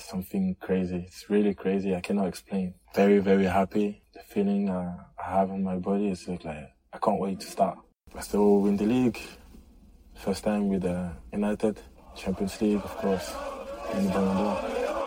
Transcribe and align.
something 0.00 0.56
crazy. 0.60 1.04
It's 1.06 1.28
really 1.28 1.54
crazy. 1.54 1.94
I 1.94 2.00
cannot 2.00 2.28
explain. 2.28 2.74
Very, 2.94 3.18
very 3.18 3.46
happy. 3.46 4.02
The 4.14 4.20
feeling 4.20 4.70
I 4.70 4.94
have 5.18 5.50
in 5.50 5.62
my 5.62 5.76
body 5.76 6.08
is 6.08 6.28
like, 6.28 6.46
I 6.92 6.98
can't 6.98 7.20
wait 7.20 7.40
to 7.40 7.46
start. 7.46 7.78
I 8.14 8.20
still 8.20 8.60
win 8.60 8.76
the 8.76 8.86
league. 8.86 9.18
First 10.14 10.44
time 10.44 10.68
with 10.68 10.84
uh, 10.84 11.10
United. 11.32 11.80
Champions 12.16 12.60
League, 12.60 12.76
of 12.76 12.96
course. 12.96 13.32
The 13.92 14.08
Ballon. 14.08 15.03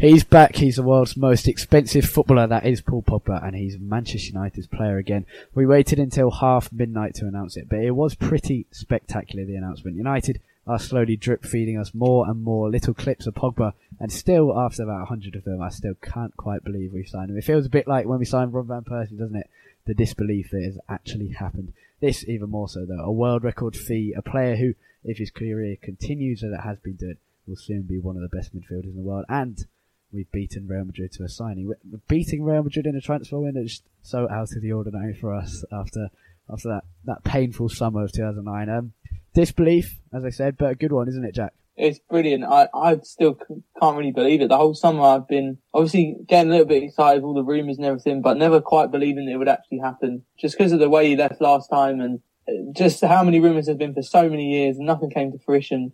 He's 0.00 0.24
back. 0.24 0.56
He's 0.56 0.76
the 0.76 0.82
world's 0.82 1.14
most 1.14 1.46
expensive 1.46 2.06
footballer. 2.06 2.46
That 2.46 2.64
is 2.64 2.80
Paul 2.80 3.02
Pogba, 3.02 3.46
and 3.46 3.54
he's 3.54 3.78
Manchester 3.78 4.32
United's 4.32 4.66
player 4.66 4.96
again. 4.96 5.26
We 5.54 5.66
waited 5.66 5.98
until 5.98 6.30
half 6.30 6.72
midnight 6.72 7.14
to 7.16 7.26
announce 7.26 7.58
it, 7.58 7.68
but 7.68 7.80
it 7.80 7.90
was 7.90 8.14
pretty 8.14 8.64
spectacular. 8.70 9.44
The 9.44 9.56
announcement. 9.56 9.98
United 9.98 10.40
are 10.66 10.78
slowly 10.78 11.16
drip 11.16 11.44
feeding 11.44 11.78
us 11.78 11.92
more 11.92 12.26
and 12.30 12.42
more 12.42 12.70
little 12.70 12.94
clips 12.94 13.26
of 13.26 13.34
Pogba, 13.34 13.74
and 13.98 14.10
still, 14.10 14.58
after 14.58 14.84
about 14.84 15.08
hundred 15.08 15.36
of 15.36 15.44
them, 15.44 15.60
I 15.60 15.68
still 15.68 15.96
can't 16.00 16.34
quite 16.34 16.64
believe 16.64 16.94
we 16.94 17.04
signed 17.04 17.28
him. 17.28 17.36
It 17.36 17.44
feels 17.44 17.66
a 17.66 17.68
bit 17.68 17.86
like 17.86 18.06
when 18.06 18.20
we 18.20 18.24
signed 18.24 18.54
Robin 18.54 18.82
van 18.82 18.90
Persie, 18.90 19.18
doesn't 19.18 19.36
it? 19.36 19.50
The 19.84 19.92
disbelief 19.92 20.48
that 20.52 20.64
has 20.64 20.78
actually 20.88 21.28
happened. 21.28 21.74
This 22.00 22.26
even 22.26 22.48
more 22.48 22.70
so 22.70 22.86
though. 22.86 23.04
A 23.04 23.12
world 23.12 23.44
record 23.44 23.76
fee. 23.76 24.14
A 24.16 24.22
player 24.22 24.56
who, 24.56 24.76
if 25.04 25.18
his 25.18 25.30
career 25.30 25.76
continues 25.76 26.42
as 26.42 26.52
it 26.52 26.60
has 26.60 26.78
been 26.78 26.96
doing, 26.96 27.18
will 27.46 27.56
soon 27.56 27.82
be 27.82 27.98
one 27.98 28.16
of 28.16 28.22
the 28.22 28.34
best 28.34 28.56
midfielders 28.56 28.84
in 28.84 28.96
the 28.96 29.02
world. 29.02 29.26
And 29.28 29.66
we've 30.12 30.30
beaten 30.32 30.66
Real 30.66 30.84
Madrid 30.84 31.12
to 31.12 31.24
a 31.24 31.28
signing. 31.28 31.72
Beating 32.08 32.44
Real 32.44 32.62
Madrid 32.62 32.86
in 32.86 32.96
a 32.96 33.00
transfer 33.00 33.38
window 33.38 33.62
is 33.62 33.82
so 34.02 34.28
out 34.30 34.52
of 34.56 34.62
the 34.62 34.72
ordinary 34.72 35.14
for 35.14 35.34
us 35.34 35.64
after 35.72 36.08
after 36.52 36.68
that, 36.68 36.84
that 37.04 37.24
painful 37.24 37.68
summer 37.68 38.04
of 38.04 38.12
2009. 38.12 38.68
Um, 38.68 38.92
disbelief, 39.34 40.00
as 40.12 40.24
I 40.24 40.30
said, 40.30 40.56
but 40.56 40.72
a 40.72 40.74
good 40.74 40.92
one, 40.92 41.08
isn't 41.08 41.24
it, 41.24 41.34
Jack? 41.34 41.52
It's 41.76 41.98
brilliant. 41.98 42.44
I, 42.44 42.68
I 42.74 42.98
still 43.04 43.38
can't 43.80 43.96
really 43.96 44.10
believe 44.10 44.42
it. 44.42 44.48
The 44.48 44.56
whole 44.56 44.74
summer 44.74 45.02
I've 45.02 45.28
been 45.28 45.58
obviously 45.72 46.16
getting 46.26 46.50
a 46.50 46.52
little 46.52 46.66
bit 46.66 46.82
excited 46.82 47.22
with 47.22 47.28
all 47.28 47.34
the 47.34 47.44
rumours 47.44 47.78
and 47.78 47.86
everything, 47.86 48.20
but 48.20 48.36
never 48.36 48.60
quite 48.60 48.90
believing 48.90 49.28
it 49.28 49.36
would 49.36 49.48
actually 49.48 49.78
happen 49.78 50.24
just 50.38 50.58
because 50.58 50.72
of 50.72 50.80
the 50.80 50.90
way 50.90 51.08
he 51.08 51.16
left 51.16 51.40
last 51.40 51.68
time 51.68 52.00
and 52.00 52.20
uh, 52.48 52.72
just 52.72 53.02
how 53.02 53.22
many 53.22 53.40
rumours 53.40 53.68
have 53.68 53.78
been 53.78 53.94
for 53.94 54.02
so 54.02 54.28
many 54.28 54.50
years 54.50 54.76
and 54.76 54.86
nothing 54.86 55.10
came 55.10 55.32
to 55.32 55.38
fruition. 55.38 55.92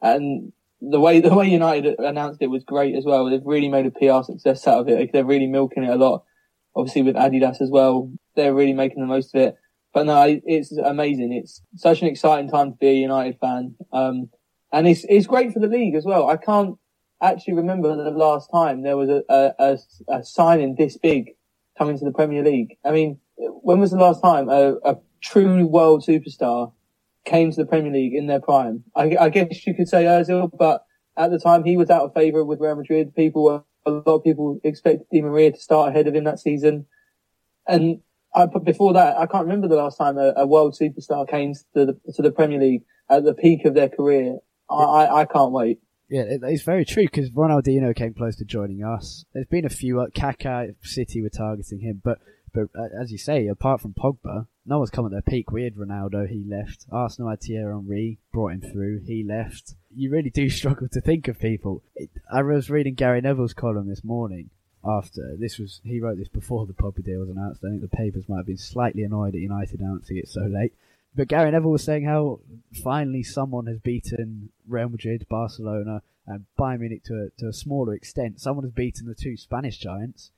And 0.00 0.52
the 0.80 1.00
way 1.00 1.20
the 1.20 1.34
way 1.34 1.48
United 1.48 1.98
announced 1.98 2.42
it 2.42 2.48
was 2.48 2.64
great 2.64 2.94
as 2.94 3.04
well. 3.04 3.28
They've 3.28 3.40
really 3.44 3.68
made 3.68 3.86
a 3.86 3.90
PR 3.90 4.24
success 4.24 4.66
out 4.66 4.80
of 4.80 4.88
it. 4.88 5.10
They're 5.12 5.24
really 5.24 5.46
milking 5.46 5.84
it 5.84 5.90
a 5.90 5.96
lot. 5.96 6.24
Obviously 6.74 7.02
with 7.02 7.16
Adidas 7.16 7.60
as 7.60 7.70
well, 7.70 8.12
they're 8.34 8.54
really 8.54 8.74
making 8.74 9.00
the 9.00 9.06
most 9.06 9.34
of 9.34 9.40
it. 9.40 9.56
But 9.94 10.06
no, 10.06 10.40
it's 10.44 10.72
amazing. 10.72 11.32
It's 11.32 11.62
such 11.76 12.02
an 12.02 12.08
exciting 12.08 12.50
time 12.50 12.72
to 12.72 12.76
be 12.76 12.88
a 12.88 12.94
United 12.94 13.38
fan. 13.40 13.74
Um, 13.92 14.28
and 14.72 14.86
it's 14.86 15.04
it's 15.08 15.26
great 15.26 15.52
for 15.52 15.60
the 15.60 15.68
league 15.68 15.94
as 15.94 16.04
well. 16.04 16.28
I 16.28 16.36
can't 16.36 16.76
actually 17.22 17.54
remember 17.54 17.96
the 17.96 18.10
last 18.10 18.50
time 18.52 18.82
there 18.82 18.96
was 18.96 19.08
a 19.08 19.22
a, 19.30 19.54
a, 19.58 19.78
a 20.18 20.24
signing 20.24 20.74
this 20.76 20.98
big 20.98 21.30
coming 21.78 21.98
to 21.98 22.04
the 22.04 22.12
Premier 22.12 22.44
League. 22.44 22.76
I 22.84 22.90
mean, 22.90 23.18
when 23.36 23.80
was 23.80 23.90
the 23.90 23.96
last 23.96 24.20
time 24.20 24.50
a, 24.50 24.74
a 24.84 24.96
true 25.22 25.66
world 25.66 26.04
superstar 26.06 26.72
came 27.26 27.50
to 27.50 27.56
the 27.56 27.66
Premier 27.66 27.92
League 27.92 28.14
in 28.14 28.26
their 28.26 28.40
prime. 28.40 28.84
I, 28.94 29.16
I 29.20 29.28
guess 29.28 29.66
you 29.66 29.74
could 29.74 29.88
say 29.88 30.04
Ozil, 30.04 30.50
but 30.56 30.84
at 31.16 31.30
the 31.30 31.38
time 31.38 31.64
he 31.64 31.76
was 31.76 31.90
out 31.90 32.04
of 32.04 32.14
favour 32.14 32.44
with 32.44 32.60
Real 32.60 32.76
Madrid. 32.76 33.14
People 33.14 33.44
were, 33.44 33.64
a 33.84 33.90
lot 33.90 34.16
of 34.16 34.24
people 34.24 34.60
expected 34.64 35.06
Di 35.12 35.20
Maria 35.20 35.52
to 35.52 35.58
start 35.58 35.90
ahead 35.90 36.06
of 36.06 36.14
him 36.14 36.24
that 36.24 36.38
season. 36.38 36.86
And 37.68 38.00
I, 38.34 38.46
before 38.46 38.92
that, 38.94 39.18
I 39.18 39.26
can't 39.26 39.44
remember 39.44 39.68
the 39.68 39.76
last 39.76 39.98
time 39.98 40.16
a, 40.16 40.32
a 40.36 40.46
world 40.46 40.76
superstar 40.80 41.28
came 41.28 41.52
to 41.52 41.60
the, 41.74 42.00
to 42.14 42.22
the 42.22 42.30
Premier 42.30 42.60
League 42.60 42.82
at 43.10 43.24
the 43.24 43.34
peak 43.34 43.64
of 43.64 43.74
their 43.74 43.88
career. 43.88 44.38
I, 44.70 44.74
I, 44.74 45.20
I 45.20 45.24
can't 45.24 45.52
wait. 45.52 45.80
Yeah, 46.08 46.22
it's 46.28 46.62
very 46.62 46.84
true 46.84 47.04
because 47.04 47.30
Ronaldinho 47.30 47.94
came 47.96 48.14
close 48.14 48.36
to 48.36 48.44
joining 48.44 48.84
us. 48.84 49.24
There's 49.34 49.48
been 49.48 49.64
a 49.64 49.70
few. 49.70 50.00
Uh, 50.00 50.06
Kaká, 50.14 50.72
City 50.82 51.20
were 51.20 51.30
targeting 51.30 51.80
him, 51.80 52.00
but 52.04 52.18
but 52.52 52.68
uh, 52.74 52.88
as 53.00 53.12
you 53.12 53.18
say, 53.18 53.46
apart 53.46 53.80
from 53.80 53.94
Pogba, 53.94 54.46
no 54.64 54.78
one's 54.78 54.90
come 54.90 55.06
at 55.06 55.12
their 55.12 55.22
peak. 55.22 55.50
We 55.50 55.64
had 55.64 55.74
Ronaldo, 55.74 56.28
he 56.28 56.44
left. 56.46 56.86
Arsenal 56.90 57.30
had 57.30 57.40
Thierry 57.40 57.72
Henry, 57.72 58.18
brought 58.32 58.52
him 58.52 58.60
through, 58.60 59.00
he 59.06 59.22
left. 59.22 59.74
You 59.94 60.10
really 60.10 60.30
do 60.30 60.48
struggle 60.50 60.88
to 60.88 61.00
think 61.00 61.28
of 61.28 61.38
people. 61.38 61.82
It, 61.94 62.10
I 62.32 62.42
was 62.42 62.70
reading 62.70 62.94
Gary 62.94 63.20
Neville's 63.20 63.54
column 63.54 63.88
this 63.88 64.04
morning. 64.04 64.50
After 64.84 65.36
this 65.36 65.58
was, 65.58 65.80
he 65.84 66.00
wrote 66.00 66.16
this 66.16 66.28
before 66.28 66.66
the 66.66 66.72
Pogba 66.72 67.04
deal 67.04 67.20
was 67.20 67.28
announced. 67.28 67.62
I 67.64 67.70
think 67.70 67.80
the 67.80 67.88
papers 67.88 68.28
might 68.28 68.38
have 68.38 68.46
been 68.46 68.56
slightly 68.56 69.02
annoyed 69.02 69.34
at 69.34 69.40
United 69.40 69.80
announcing 69.80 70.16
it 70.16 70.28
so 70.28 70.42
late. 70.42 70.72
But 71.14 71.28
Gary 71.28 71.50
Neville 71.50 71.72
was 71.72 71.82
saying 71.82 72.04
how 72.04 72.40
finally 72.84 73.22
someone 73.22 73.66
has 73.66 73.78
beaten 73.78 74.50
Real 74.68 74.90
Madrid, 74.90 75.26
Barcelona, 75.28 76.02
and 76.26 76.44
Bayern 76.58 76.80
Munich 76.80 77.04
to 77.04 77.14
a, 77.14 77.40
to 77.40 77.48
a 77.48 77.52
smaller 77.52 77.94
extent. 77.94 78.40
Someone 78.40 78.64
has 78.64 78.72
beaten 78.72 79.06
the 79.06 79.14
two 79.14 79.36
Spanish 79.36 79.78
giants 79.78 80.30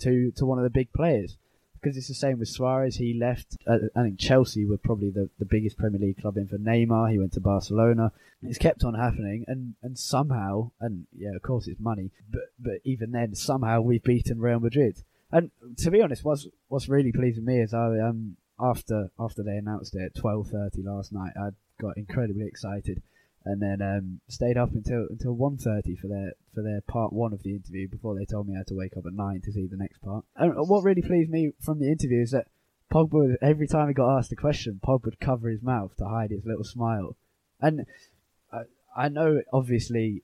to 0.00 0.32
to 0.32 0.44
one 0.44 0.58
of 0.58 0.64
the 0.64 0.70
big 0.70 0.92
players. 0.92 1.36
Because 1.86 1.98
it's 1.98 2.08
the 2.08 2.14
same 2.14 2.40
with 2.40 2.48
Suarez. 2.48 2.96
He 2.96 3.14
left. 3.14 3.58
Uh, 3.64 3.78
I 3.94 4.02
think 4.02 4.18
Chelsea 4.18 4.64
were 4.64 4.76
probably 4.76 5.10
the, 5.10 5.30
the 5.38 5.44
biggest 5.44 5.78
Premier 5.78 6.00
League 6.00 6.20
club 6.20 6.36
in 6.36 6.48
for 6.48 6.58
Neymar. 6.58 7.12
He 7.12 7.18
went 7.20 7.34
to 7.34 7.40
Barcelona. 7.40 8.10
It's 8.42 8.58
kept 8.58 8.82
on 8.82 8.94
happening, 8.94 9.44
and, 9.46 9.74
and 9.84 9.96
somehow, 9.96 10.72
and 10.80 11.06
yeah, 11.16 11.36
of 11.36 11.42
course 11.42 11.68
it's 11.68 11.78
money, 11.78 12.10
but 12.28 12.50
but 12.58 12.80
even 12.82 13.12
then, 13.12 13.36
somehow 13.36 13.82
we've 13.82 14.02
beaten 14.02 14.40
Real 14.40 14.58
Madrid. 14.58 15.04
And 15.30 15.52
to 15.78 15.92
be 15.92 16.02
honest, 16.02 16.24
what's 16.24 16.48
what's 16.66 16.88
really 16.88 17.12
pleasing 17.12 17.44
me 17.44 17.60
is 17.60 17.72
I 17.72 18.00
um 18.00 18.36
after 18.58 19.12
after 19.16 19.44
they 19.44 19.56
announced 19.56 19.94
it 19.94 20.02
at 20.06 20.16
twelve 20.16 20.48
thirty 20.48 20.82
last 20.82 21.12
night, 21.12 21.34
I 21.40 21.50
got 21.80 21.96
incredibly 21.96 22.48
excited, 22.48 23.00
and 23.46 23.62
then 23.62 23.80
um, 23.80 24.20
stayed 24.28 24.58
up 24.58 24.72
until 24.74 25.06
until 25.08 25.32
one 25.32 25.56
thirty 25.56 25.94
for 25.94 26.08
their 26.08 26.32
for 26.52 26.62
their 26.62 26.80
part 26.82 27.12
one 27.12 27.32
of 27.32 27.42
the 27.44 27.54
interview 27.54 27.88
before 27.88 28.14
they 28.14 28.24
told 28.24 28.48
me 28.48 28.54
I 28.54 28.58
had 28.58 28.66
to 28.66 28.74
wake 28.74 28.96
up 28.96 29.06
at 29.06 29.14
nine 29.14 29.40
to 29.44 29.52
see 29.52 29.66
the 29.66 29.76
next 29.76 30.02
part. 30.02 30.24
And 30.34 30.52
what 30.68 30.82
really 30.82 31.00
pleased 31.00 31.30
me 31.30 31.52
from 31.60 31.78
the 31.78 31.90
interview 31.90 32.20
is 32.20 32.32
that 32.32 32.48
Pogba, 32.92 33.36
every 33.40 33.66
time 33.66 33.88
he 33.88 33.94
got 33.94 34.18
asked 34.18 34.32
a 34.32 34.36
question, 34.36 34.80
Pogba 34.84 35.06
would 35.06 35.20
cover 35.20 35.48
his 35.48 35.62
mouth 35.62 35.96
to 35.96 36.06
hide 36.06 36.30
his 36.30 36.44
little 36.44 36.64
smile, 36.64 37.16
and 37.60 37.86
I, 38.52 38.62
I 38.96 39.08
know 39.08 39.42
obviously 39.52 40.22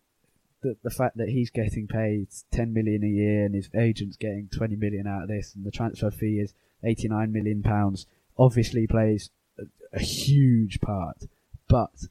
the 0.62 0.76
the 0.82 0.90
fact 0.90 1.16
that 1.16 1.28
he's 1.28 1.50
getting 1.50 1.86
paid 1.86 2.28
ten 2.50 2.72
million 2.72 3.04
a 3.04 3.08
year 3.08 3.46
and 3.46 3.54
his 3.54 3.68
agent's 3.74 4.16
getting 4.16 4.48
twenty 4.52 4.76
million 4.76 5.06
out 5.06 5.22
of 5.22 5.28
this, 5.28 5.54
and 5.54 5.64
the 5.64 5.70
transfer 5.70 6.10
fee 6.10 6.40
is 6.40 6.54
eighty 6.84 7.08
nine 7.08 7.32
million 7.32 7.62
pounds, 7.62 8.06
obviously 8.36 8.86
plays 8.86 9.30
a, 9.58 9.64
a 9.92 10.00
huge 10.00 10.80
part. 10.80 11.24
But 11.68 12.06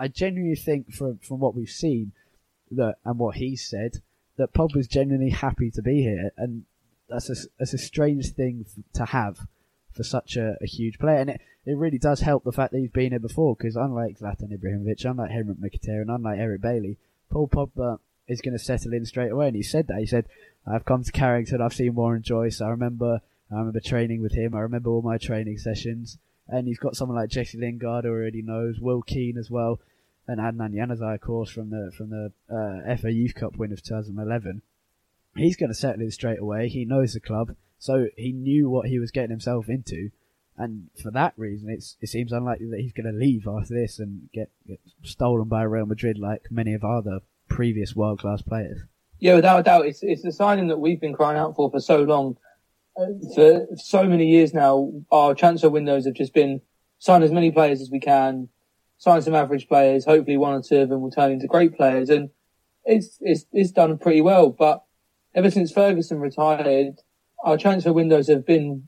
I 0.00 0.08
genuinely 0.08 0.56
think 0.56 0.92
from 0.92 1.18
from 1.18 1.38
what 1.38 1.54
we've 1.54 1.68
seen 1.68 2.12
that 2.70 2.96
and 3.04 3.18
what 3.18 3.36
he 3.36 3.54
said 3.56 3.98
that 4.36 4.54
Pogba's 4.54 4.88
genuinely 4.88 5.30
happy 5.30 5.70
to 5.72 5.82
be 5.82 6.02
here, 6.02 6.32
and 6.36 6.64
that's 7.08 7.28
a 7.28 7.34
that's 7.58 7.74
a 7.74 7.78
strange 7.78 8.32
thing 8.32 8.64
to 8.94 9.04
have 9.04 9.46
for 9.92 10.02
such 10.02 10.36
a, 10.36 10.56
a 10.62 10.66
huge 10.66 10.98
player, 10.98 11.18
and 11.18 11.30
it, 11.30 11.40
it 11.66 11.76
really 11.76 11.98
does 11.98 12.20
help 12.20 12.44
the 12.44 12.52
fact 12.52 12.72
that 12.72 12.78
he's 12.78 12.90
been 12.90 13.12
here 13.12 13.18
before 13.18 13.54
because 13.54 13.76
unlike 13.76 14.18
Zlatan 14.18 14.56
Ibrahimovic, 14.56 15.04
unlike 15.04 15.30
Henrik 15.30 15.58
Mkhitaryan, 15.58 16.14
unlike 16.14 16.38
Eric 16.38 16.62
Bailly, 16.62 16.96
Paul 17.30 17.48
Pogba 17.48 17.98
is 18.26 18.40
going 18.40 18.56
to 18.56 18.64
settle 18.64 18.94
in 18.94 19.04
straight 19.04 19.32
away. 19.32 19.48
And 19.48 19.56
he 19.56 19.62
said 19.62 19.88
that. 19.88 19.98
He 19.98 20.06
said, 20.06 20.26
I've 20.66 20.84
come 20.84 21.02
to 21.02 21.12
Carrington, 21.12 21.60
I've 21.60 21.74
seen 21.74 21.94
Warren 21.94 22.22
Joyce, 22.22 22.60
I 22.60 22.68
remember, 22.68 23.20
I 23.50 23.56
remember 23.56 23.80
training 23.80 24.22
with 24.22 24.32
him, 24.32 24.54
I 24.54 24.60
remember 24.60 24.90
all 24.90 25.02
my 25.02 25.18
training 25.18 25.58
sessions. 25.58 26.18
And 26.48 26.66
he's 26.66 26.78
got 26.78 26.96
someone 26.96 27.16
like 27.16 27.30
Jesse 27.30 27.58
Lingard 27.58 28.04
who 28.04 28.10
already 28.10 28.42
knows, 28.42 28.80
Will 28.80 29.02
Keane 29.02 29.38
as 29.38 29.50
well, 29.50 29.80
and 30.30 30.40
Adnan 30.40 30.74
Januzaj, 30.74 31.14
of 31.14 31.20
course, 31.20 31.50
from 31.50 31.70
the, 31.70 31.90
from 31.96 32.10
the, 32.10 32.32
uh, 32.48 32.96
FA 32.96 33.10
Youth 33.10 33.34
Cup 33.34 33.56
win 33.56 33.72
of 33.72 33.82
2011. 33.82 34.62
He's 35.36 35.56
going 35.56 35.70
to 35.70 35.74
settle 35.74 36.02
in 36.02 36.10
straight 36.10 36.38
away. 36.38 36.68
He 36.68 36.84
knows 36.84 37.14
the 37.14 37.20
club, 37.20 37.56
so 37.78 38.06
he 38.16 38.32
knew 38.32 38.68
what 38.70 38.88
he 38.88 38.98
was 38.98 39.10
getting 39.10 39.30
himself 39.30 39.68
into. 39.68 40.10
And 40.56 40.88
for 41.02 41.10
that 41.12 41.32
reason, 41.36 41.68
it's, 41.70 41.96
it 42.00 42.08
seems 42.08 42.32
unlikely 42.32 42.68
that 42.70 42.80
he's 42.80 42.92
going 42.92 43.12
to 43.12 43.18
leave 43.18 43.48
after 43.48 43.74
this 43.74 43.98
and 43.98 44.28
get, 44.32 44.50
get 44.66 44.80
stolen 45.02 45.48
by 45.48 45.62
Real 45.62 45.86
Madrid 45.86 46.18
like 46.18 46.42
many 46.50 46.74
of 46.74 46.84
our 46.84 46.98
other 46.98 47.20
previous 47.48 47.96
world 47.96 48.20
class 48.20 48.42
players. 48.42 48.80
Yeah, 49.18 49.34
without 49.34 49.60
a 49.60 49.62
doubt, 49.62 49.86
it's 49.86 50.02
it's 50.02 50.22
the 50.22 50.32
signing 50.32 50.68
that 50.68 50.78
we've 50.78 51.00
been 51.00 51.12
crying 51.12 51.38
out 51.38 51.54
for 51.54 51.70
for 51.70 51.80
so 51.80 52.02
long. 52.02 52.38
Uh, 52.98 53.06
for 53.34 53.66
so 53.76 54.04
many 54.04 54.26
years 54.26 54.54
now, 54.54 54.90
our 55.12 55.34
transfer 55.34 55.68
windows 55.68 56.06
have 56.06 56.14
just 56.14 56.32
been 56.32 56.60
sign 56.98 57.22
as 57.22 57.30
many 57.30 57.50
players 57.50 57.80
as 57.80 57.90
we 57.90 58.00
can, 58.00 58.48
sign 59.00 59.20
some 59.20 59.34
average 59.34 59.66
players. 59.66 60.04
Hopefully, 60.04 60.36
one 60.36 60.54
or 60.54 60.62
two 60.62 60.78
of 60.78 60.88
them 60.88 61.00
will 61.00 61.10
turn 61.10 61.32
into 61.32 61.48
great 61.48 61.76
players, 61.76 62.08
and 62.08 62.30
it's 62.84 63.18
it's 63.20 63.46
it's 63.52 63.72
done 63.72 63.98
pretty 63.98 64.20
well. 64.20 64.50
But 64.50 64.84
ever 65.34 65.50
since 65.50 65.72
Ferguson 65.72 66.20
retired, 66.20 67.00
our 67.42 67.58
transfer 67.58 67.92
windows 67.92 68.28
have 68.28 68.46
been 68.46 68.86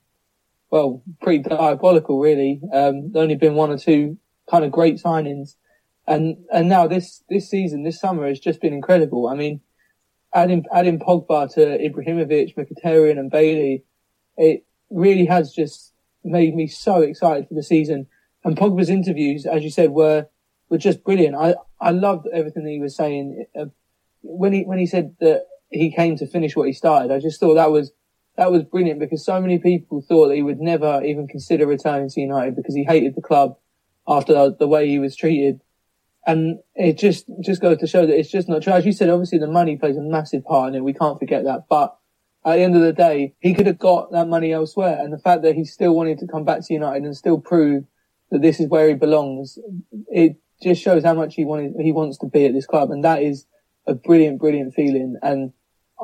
well, 0.73 1.03
pretty 1.20 1.41
diabolical, 1.41 2.19
really. 2.19 2.62
Um, 2.73 3.12
only 3.14 3.37
been 3.37 3.55
one 3.55 3.70
or 3.70 3.76
two 3.76 4.17
kind 4.50 4.64
of 4.64 4.73
great 4.73 4.97
signings, 4.97 5.56
and 6.06 6.38
and 6.50 6.69
now 6.69 6.87
this 6.87 7.23
this 7.29 7.50
season, 7.50 7.82
this 7.82 8.00
summer 8.00 8.26
has 8.26 8.41
just 8.41 8.61
been 8.61 8.73
incredible. 8.73 9.29
I 9.29 9.35
mean, 9.35 9.61
adding 10.35 10.65
adding 10.73 10.99
Pogba 10.99 11.53
to 11.55 11.61
Ibrahimovic, 11.61 12.56
Mkhitaryan, 12.56 13.19
and 13.19 13.31
Bailly, 13.31 13.85
it 14.38 14.65
really 14.88 15.26
has 15.26 15.53
just 15.53 15.93
made 16.25 16.55
me 16.55 16.67
so 16.67 17.03
excited 17.03 17.49
for 17.49 17.55
the 17.55 17.62
season. 17.62 18.06
And 18.44 18.56
Pogba's 18.56 18.91
interviews, 18.91 19.47
as 19.47 19.62
you 19.62 19.71
said, 19.71 19.91
were 19.91 20.27
were 20.69 20.79
just 20.79 21.05
brilliant. 21.05 21.37
I 21.37 21.55
I 21.81 21.91
loved 21.91 22.27
everything 22.33 22.65
that 22.65 22.71
he 22.71 22.81
was 22.81 22.97
saying 22.97 23.47
uh, 23.59 23.67
when 24.23 24.53
he 24.53 24.62
when 24.62 24.79
he 24.79 24.87
said 24.87 25.17
that 25.21 25.47
he 25.71 25.91
came 25.91 26.17
to 26.17 26.27
finish 26.27 26.56
what 26.56 26.67
he 26.67 26.73
started. 26.73 27.12
I 27.12 27.19
just 27.19 27.41
thought 27.41 27.55
that 27.55 27.71
was 27.71 27.93
that 28.37 28.50
was 28.50 28.62
brilliant 28.62 28.99
because 28.99 29.25
so 29.25 29.41
many 29.41 29.59
people 29.59 30.00
thought 30.00 30.29
that 30.29 30.37
he 30.37 30.43
would 30.43 30.61
never 30.61 31.03
even 31.05 31.29
consider 31.29 31.67
returning 31.67 32.09
to 32.09 32.21
United 32.21 32.56
because 32.56 32.75
he 32.75 32.85
hated 32.85 33.15
the 33.15 33.23
club 33.23 33.56
after 34.09 34.50
the 34.50 34.67
way 34.67 34.89
he 34.89 34.99
was 34.99 35.17
treated. 35.17 35.61
And 36.27 36.61
it 36.75 36.99
just, 36.99 37.27
just 37.41 37.61
goes 37.61 37.79
to 37.79 37.87
show 37.87 38.06
that 38.06 38.17
it's 38.17 38.31
just 38.31 38.49
not 38.49 38.62
true. 38.62 38.73
As 38.73 38.87
you 38.87 38.93
said, 38.93 39.11
obviously 39.11 39.39
the 39.39 39.49
money 39.49 39.77
plays 39.77 39.97
a 39.97 40.00
massive 40.00 40.44
part 40.44 40.69
in 40.69 40.77
it. 40.77 40.85
We 40.85 40.94
can't 40.94 41.19
forget 41.19 41.44
that. 41.44 41.65
But 41.69 41.97
at 42.44 42.56
the 42.56 42.62
end 42.62 42.77
of 42.77 42.83
the 42.83 42.93
day, 42.93 43.35
he 43.41 43.55
could 43.55 43.67
have 43.67 43.79
got 43.79 44.12
that 44.12 44.29
money 44.29 44.53
elsewhere. 44.53 44.99
And 45.00 45.12
the 45.12 45.19
fact 45.19 45.43
that 45.43 45.56
he 45.56 45.65
still 45.65 45.94
wanted 45.94 46.19
to 46.21 46.27
come 46.27 46.44
back 46.44 46.61
to 46.65 46.73
United 46.73 47.03
and 47.03 47.17
still 47.17 47.39
prove 47.39 47.85
that 48.32 48.43
this 48.43 48.58
is 48.58 48.69
where 48.69 48.88
he 48.88 48.94
belongs, 48.94 49.58
it 50.08 50.37
just 50.62 50.82
shows 50.82 51.05
how 51.05 51.14
much 51.14 51.34
he 51.37 51.44
wanted, 51.44 51.75
he 51.79 51.93
wants 51.93 52.19
to 52.19 52.26
be 52.26 52.46
at 52.46 52.55
this 52.55 52.67
club. 52.67 52.90
And 52.90 53.05
that 53.05 53.23
is 53.23 53.46
a 53.87 53.94
brilliant, 53.94 54.40
brilliant 54.40 54.75
feeling. 54.75 55.17
And 55.23 55.52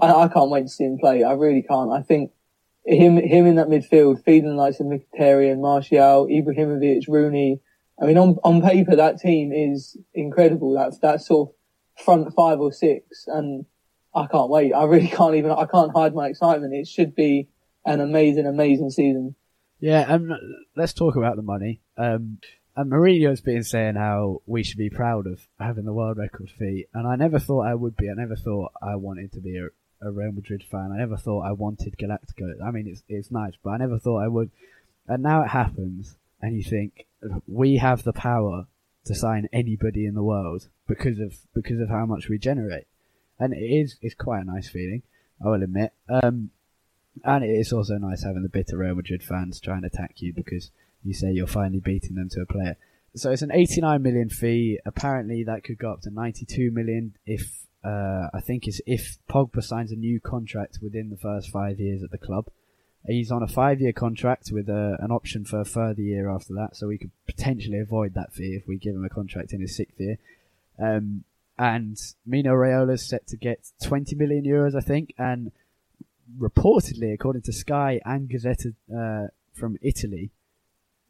I, 0.00 0.12
I 0.12 0.28
can't 0.28 0.50
wait 0.50 0.62
to 0.62 0.68
see 0.68 0.84
him 0.84 0.98
play. 0.98 1.24
I 1.24 1.32
really 1.32 1.62
can't. 1.62 1.90
I 1.90 2.02
think 2.02 2.30
him 2.84 3.16
him 3.16 3.46
in 3.46 3.56
that 3.56 3.68
midfield, 3.68 4.24
feeding 4.24 4.56
likes 4.56 4.78
of 4.80 4.86
Mkhitaryan, 4.86 5.60
Martial, 5.60 6.26
Ibrahimovic, 6.26 7.08
Rooney. 7.08 7.60
I 8.00 8.06
mean, 8.06 8.18
on 8.18 8.36
on 8.44 8.62
paper, 8.62 8.94
that 8.94 9.18
team 9.18 9.52
is 9.52 9.96
incredible. 10.14 10.74
That's 10.74 10.98
that 10.98 11.20
sort 11.20 11.48
of 11.48 12.04
front 12.04 12.32
five 12.34 12.60
or 12.60 12.72
six, 12.72 13.24
and 13.26 13.64
I 14.14 14.26
can't 14.26 14.50
wait. 14.50 14.72
I 14.72 14.84
really 14.84 15.08
can't 15.08 15.34
even. 15.34 15.50
I 15.50 15.66
can't 15.66 15.92
hide 15.94 16.14
my 16.14 16.28
excitement. 16.28 16.74
It 16.74 16.86
should 16.86 17.14
be 17.14 17.48
an 17.84 18.00
amazing, 18.00 18.46
amazing 18.46 18.90
season. 18.90 19.34
Yeah, 19.80 20.12
and 20.12 20.32
let's 20.76 20.92
talk 20.92 21.16
about 21.16 21.36
the 21.36 21.42
money. 21.42 21.80
Um, 21.96 22.38
and 22.76 22.90
Mourinho's 22.90 23.40
been 23.40 23.64
saying 23.64 23.96
how 23.96 24.42
we 24.46 24.62
should 24.62 24.78
be 24.78 24.90
proud 24.90 25.26
of 25.26 25.40
having 25.58 25.84
the 25.84 25.92
world 25.92 26.16
record 26.16 26.50
fee, 26.50 26.86
and 26.94 27.06
I 27.06 27.16
never 27.16 27.38
thought 27.38 27.66
I 27.66 27.74
would 27.74 27.96
be. 27.96 28.10
I 28.10 28.14
never 28.14 28.36
thought 28.36 28.72
I 28.82 28.96
wanted 28.96 29.32
to 29.32 29.40
be 29.40 29.56
a, 29.56 29.68
a 30.06 30.12
Real 30.12 30.32
Madrid 30.32 30.64
fan. 30.70 30.92
I 30.92 30.98
never 30.98 31.16
thought 31.16 31.42
I 31.42 31.52
wanted 31.52 31.96
Galactico. 31.98 32.62
I 32.64 32.70
mean, 32.70 32.86
it's 32.86 33.02
it's 33.08 33.30
nice, 33.30 33.54
but 33.62 33.70
I 33.70 33.76
never 33.78 33.98
thought 33.98 34.22
I 34.22 34.28
would. 34.28 34.50
And 35.06 35.22
now 35.22 35.42
it 35.42 35.48
happens, 35.48 36.16
and 36.40 36.56
you 36.56 36.62
think 36.62 37.06
we 37.46 37.78
have 37.78 38.04
the 38.04 38.12
power 38.12 38.66
to 39.06 39.14
sign 39.14 39.48
anybody 39.52 40.06
in 40.06 40.14
the 40.14 40.22
world 40.22 40.68
because 40.86 41.18
of 41.18 41.36
because 41.54 41.80
of 41.80 41.88
how 41.88 42.06
much 42.06 42.28
we 42.28 42.38
generate, 42.38 42.86
and 43.40 43.52
it 43.52 43.58
is 43.58 43.96
it's 44.02 44.14
quite 44.14 44.42
a 44.42 44.44
nice 44.44 44.68
feeling. 44.68 45.02
I 45.44 45.48
will 45.48 45.62
admit. 45.62 45.92
Um, 46.08 46.50
and 47.24 47.44
it 47.44 47.50
is 47.50 47.72
also 47.72 47.94
nice 47.98 48.22
having 48.22 48.42
the 48.42 48.48
bitter 48.48 48.78
Real 48.78 48.94
Madrid 48.94 49.22
fans 49.22 49.60
try 49.60 49.76
and 49.76 49.84
attack 49.84 50.16
you 50.16 50.32
because 50.32 50.70
you 51.02 51.14
say 51.14 51.30
you're 51.30 51.46
finally 51.46 51.80
beating 51.80 52.14
them 52.14 52.28
to 52.30 52.42
a 52.42 52.46
player. 52.46 52.76
So 53.16 53.30
it's 53.30 53.42
an 53.42 53.52
89 53.52 54.02
million 54.02 54.28
fee. 54.28 54.78
Apparently, 54.84 55.44
that 55.44 55.64
could 55.64 55.78
go 55.78 55.92
up 55.92 56.02
to 56.02 56.10
92 56.10 56.70
million 56.70 57.14
if 57.26 57.66
uh, 57.84 58.28
I 58.34 58.40
think 58.40 58.68
is 58.68 58.82
if 58.86 59.18
Pogba 59.30 59.62
signs 59.62 59.92
a 59.92 59.96
new 59.96 60.20
contract 60.20 60.78
within 60.82 61.10
the 61.10 61.16
first 61.16 61.50
five 61.50 61.80
years 61.80 62.02
at 62.02 62.10
the 62.10 62.18
club. 62.18 62.46
He's 63.06 63.30
on 63.30 63.42
a 63.42 63.48
five-year 63.48 63.92
contract 63.92 64.50
with 64.52 64.68
a, 64.68 64.98
uh, 65.00 65.04
an 65.04 65.10
option 65.10 65.44
for 65.44 65.60
a 65.60 65.64
further 65.64 66.02
year 66.02 66.28
after 66.28 66.52
that, 66.54 66.76
so 66.76 66.88
we 66.88 66.98
could 66.98 67.12
potentially 67.26 67.78
avoid 67.78 68.14
that 68.14 68.34
fee 68.34 68.56
if 68.60 68.66
we 68.66 68.76
give 68.76 68.94
him 68.94 69.04
a 69.04 69.08
contract 69.08 69.52
in 69.52 69.60
his 69.60 69.74
sixth 69.74 69.98
year. 69.98 70.18
Um, 70.78 71.24
and 71.58 71.96
Mino 72.26 72.52
Raiola 72.52 72.94
is 72.94 73.08
set 73.08 73.26
to 73.28 73.36
get 73.36 73.70
20 73.82 74.14
million 74.16 74.44
euros, 74.44 74.76
I 74.76 74.80
think, 74.80 75.14
and 75.16 75.52
reportedly, 76.36 77.12
according 77.12 77.42
to 77.42 77.52
Sky 77.52 78.00
and 78.04 78.28
Gazzetta 78.28 78.74
uh, 78.94 79.28
from 79.54 79.76
Italy, 79.82 80.30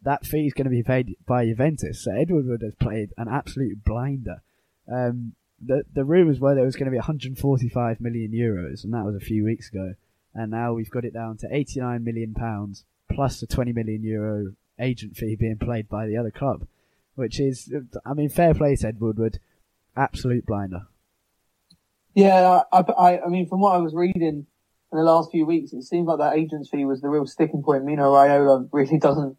that 0.02 0.24
fee 0.24 0.46
is 0.46 0.54
going 0.54 0.66
to 0.66 0.70
be 0.70 0.82
paid 0.82 1.16
by 1.26 1.44
Juventus. 1.46 2.04
So 2.04 2.12
Ed 2.12 2.30
Woodward 2.30 2.62
has 2.62 2.74
played 2.76 3.10
an 3.16 3.28
absolute 3.28 3.84
blinder. 3.84 4.42
Um, 4.90 5.34
the 5.60 5.82
the 5.92 6.04
rumours 6.04 6.38
were 6.38 6.54
there 6.54 6.64
was 6.64 6.76
going 6.76 6.86
to 6.86 6.92
be 6.92 6.98
145 6.98 8.00
million 8.00 8.30
euros, 8.30 8.84
and 8.84 8.94
that 8.94 9.04
was 9.04 9.16
a 9.16 9.20
few 9.20 9.44
weeks 9.44 9.68
ago. 9.68 9.94
And 10.34 10.50
now 10.52 10.72
we've 10.72 10.90
got 10.90 11.04
it 11.04 11.14
down 11.14 11.36
to 11.38 11.48
89 11.50 12.04
million 12.04 12.34
pounds 12.34 12.84
plus 13.10 13.40
the 13.40 13.46
20 13.46 13.72
million 13.72 14.02
euro 14.04 14.52
agent 14.78 15.16
fee 15.16 15.34
being 15.34 15.56
paid 15.56 15.88
by 15.88 16.06
the 16.06 16.16
other 16.16 16.30
club, 16.30 16.66
which 17.16 17.40
is, 17.40 17.72
I 18.06 18.14
mean, 18.14 18.28
fair 18.28 18.54
play 18.54 18.76
to 18.76 18.86
Ed 18.86 19.00
Woodward, 19.00 19.40
absolute 19.96 20.46
blinder. 20.46 20.82
Yeah, 22.14 22.62
I, 22.72 22.80
I, 22.80 23.20
I 23.22 23.28
mean, 23.28 23.48
from 23.48 23.60
what 23.60 23.74
I 23.74 23.78
was 23.78 23.94
reading 23.94 24.46
in 24.92 24.98
the 24.98 25.04
last 25.04 25.30
few 25.30 25.44
weeks, 25.44 25.72
it 25.72 25.82
seems 25.82 26.06
like 26.06 26.18
that 26.18 26.36
agent 26.36 26.66
fee 26.70 26.84
was 26.84 27.00
the 27.00 27.08
real 27.08 27.26
sticking 27.26 27.62
point. 27.62 27.84
Mino 27.84 28.12
Raiola 28.12 28.68
really 28.72 28.98
doesn't 28.98 29.36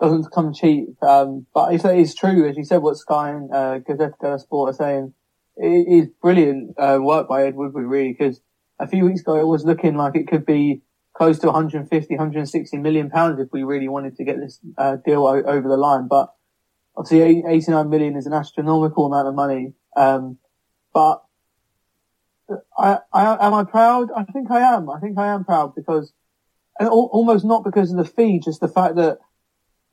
doesn't 0.00 0.32
come 0.32 0.52
cheap. 0.52 0.88
Um, 1.02 1.46
but 1.54 1.72
if 1.72 1.84
it 1.84 1.98
is 1.98 2.14
true, 2.14 2.48
as 2.48 2.56
you 2.56 2.64
said, 2.64 2.78
what 2.78 2.96
Sky 2.96 3.30
and 3.30 3.50
uh, 3.52 3.78
Gazzetta 3.78 4.18
dello 4.20 4.36
Sport 4.38 4.70
are 4.70 4.76
saying, 4.76 5.14
it 5.56 5.86
is 5.88 6.08
brilliant 6.20 6.74
uh, 6.78 6.98
work 7.00 7.28
by 7.28 7.46
Ed 7.46 7.54
Woodward, 7.54 7.86
really, 7.86 8.12
because 8.12 8.40
a 8.80 8.88
few 8.88 9.04
weeks 9.04 9.20
ago 9.20 9.38
it 9.38 9.46
was 9.46 9.64
looking 9.64 9.96
like 9.96 10.16
it 10.16 10.26
could 10.26 10.44
be 10.44 10.82
close 11.16 11.38
to 11.38 11.46
150, 11.46 12.12
160 12.12 12.76
million 12.78 13.08
pounds 13.08 13.38
if 13.38 13.48
we 13.52 13.62
really 13.62 13.88
wanted 13.88 14.16
to 14.16 14.24
get 14.24 14.40
this 14.40 14.58
uh, 14.76 14.96
deal 15.06 15.24
o- 15.24 15.44
over 15.44 15.68
the 15.68 15.76
line. 15.76 16.08
But 16.08 16.34
obviously, 16.96 17.44
89 17.46 17.88
million 17.88 18.16
is 18.16 18.26
an 18.26 18.32
astronomical 18.32 19.06
amount 19.06 19.28
of 19.28 19.34
money. 19.34 19.74
Um, 19.96 20.38
but 20.92 21.22
I, 22.78 22.98
I, 23.12 23.46
am 23.46 23.54
I 23.54 23.64
proud? 23.64 24.10
I 24.16 24.24
think 24.24 24.50
I 24.50 24.60
am. 24.60 24.90
I 24.90 25.00
think 25.00 25.18
I 25.18 25.28
am 25.28 25.44
proud 25.44 25.74
because 25.74 26.12
and 26.78 26.88
al- 26.88 27.10
almost 27.12 27.44
not 27.44 27.64
because 27.64 27.90
of 27.90 27.98
the 27.98 28.04
fee, 28.04 28.40
just 28.40 28.60
the 28.60 28.68
fact 28.68 28.96
that 28.96 29.18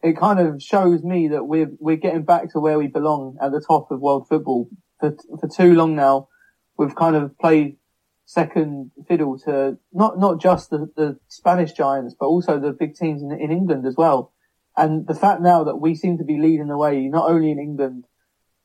it 0.03 0.17
kind 0.17 0.39
of 0.39 0.62
shows 0.62 1.03
me 1.03 1.27
that 1.29 1.46
we're 1.46 1.72
we're 1.79 1.96
getting 1.96 2.24
back 2.24 2.51
to 2.51 2.60
where 2.60 2.77
we 2.77 2.88
belong 2.88 3.38
at 3.41 3.51
the 3.51 3.63
top 3.65 3.91
of 3.91 4.00
world 4.00 4.27
football. 4.27 4.67
For 5.00 5.15
for 5.39 5.48
too 5.48 5.74
long 5.74 5.96
now, 5.96 6.27
we've 6.77 6.96
kind 6.96 7.15
of 7.15 7.38
played 7.38 7.77
second 8.25 8.91
fiddle 9.08 9.38
to 9.39 9.77
not 9.93 10.20
not 10.20 10.41
just 10.41 10.70
the, 10.70 10.89
the 10.96 11.20
Spanish 11.27 11.74
giants, 11.74 12.15
but 12.20 12.25
also 12.25 12.60
the 12.60 12.72
big 12.72 12.96
teams 12.96 13.22
in, 13.22 13.31
in 13.31 13.51
England 13.51 13.86
as 13.86 13.96
well. 13.96 14.34
And 14.75 15.05
the 15.05 15.15
fact 15.15 15.41
now 15.41 15.63
that 15.65 15.77
we 15.77 15.96
seem 15.96 16.17
to 16.17 16.24
be 16.24 16.38
leading 16.38 16.67
the 16.67 16.77
way, 16.77 17.08
not 17.08 17.29
only 17.29 17.51
in 17.51 17.60
England, 17.60 18.05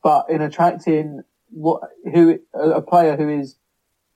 but 0.03 0.31
in 0.31 0.41
attracting 0.41 1.23
what 1.51 1.83
who 2.13 2.39
a 2.55 2.81
player 2.81 3.17
who 3.17 3.29
is 3.29 3.57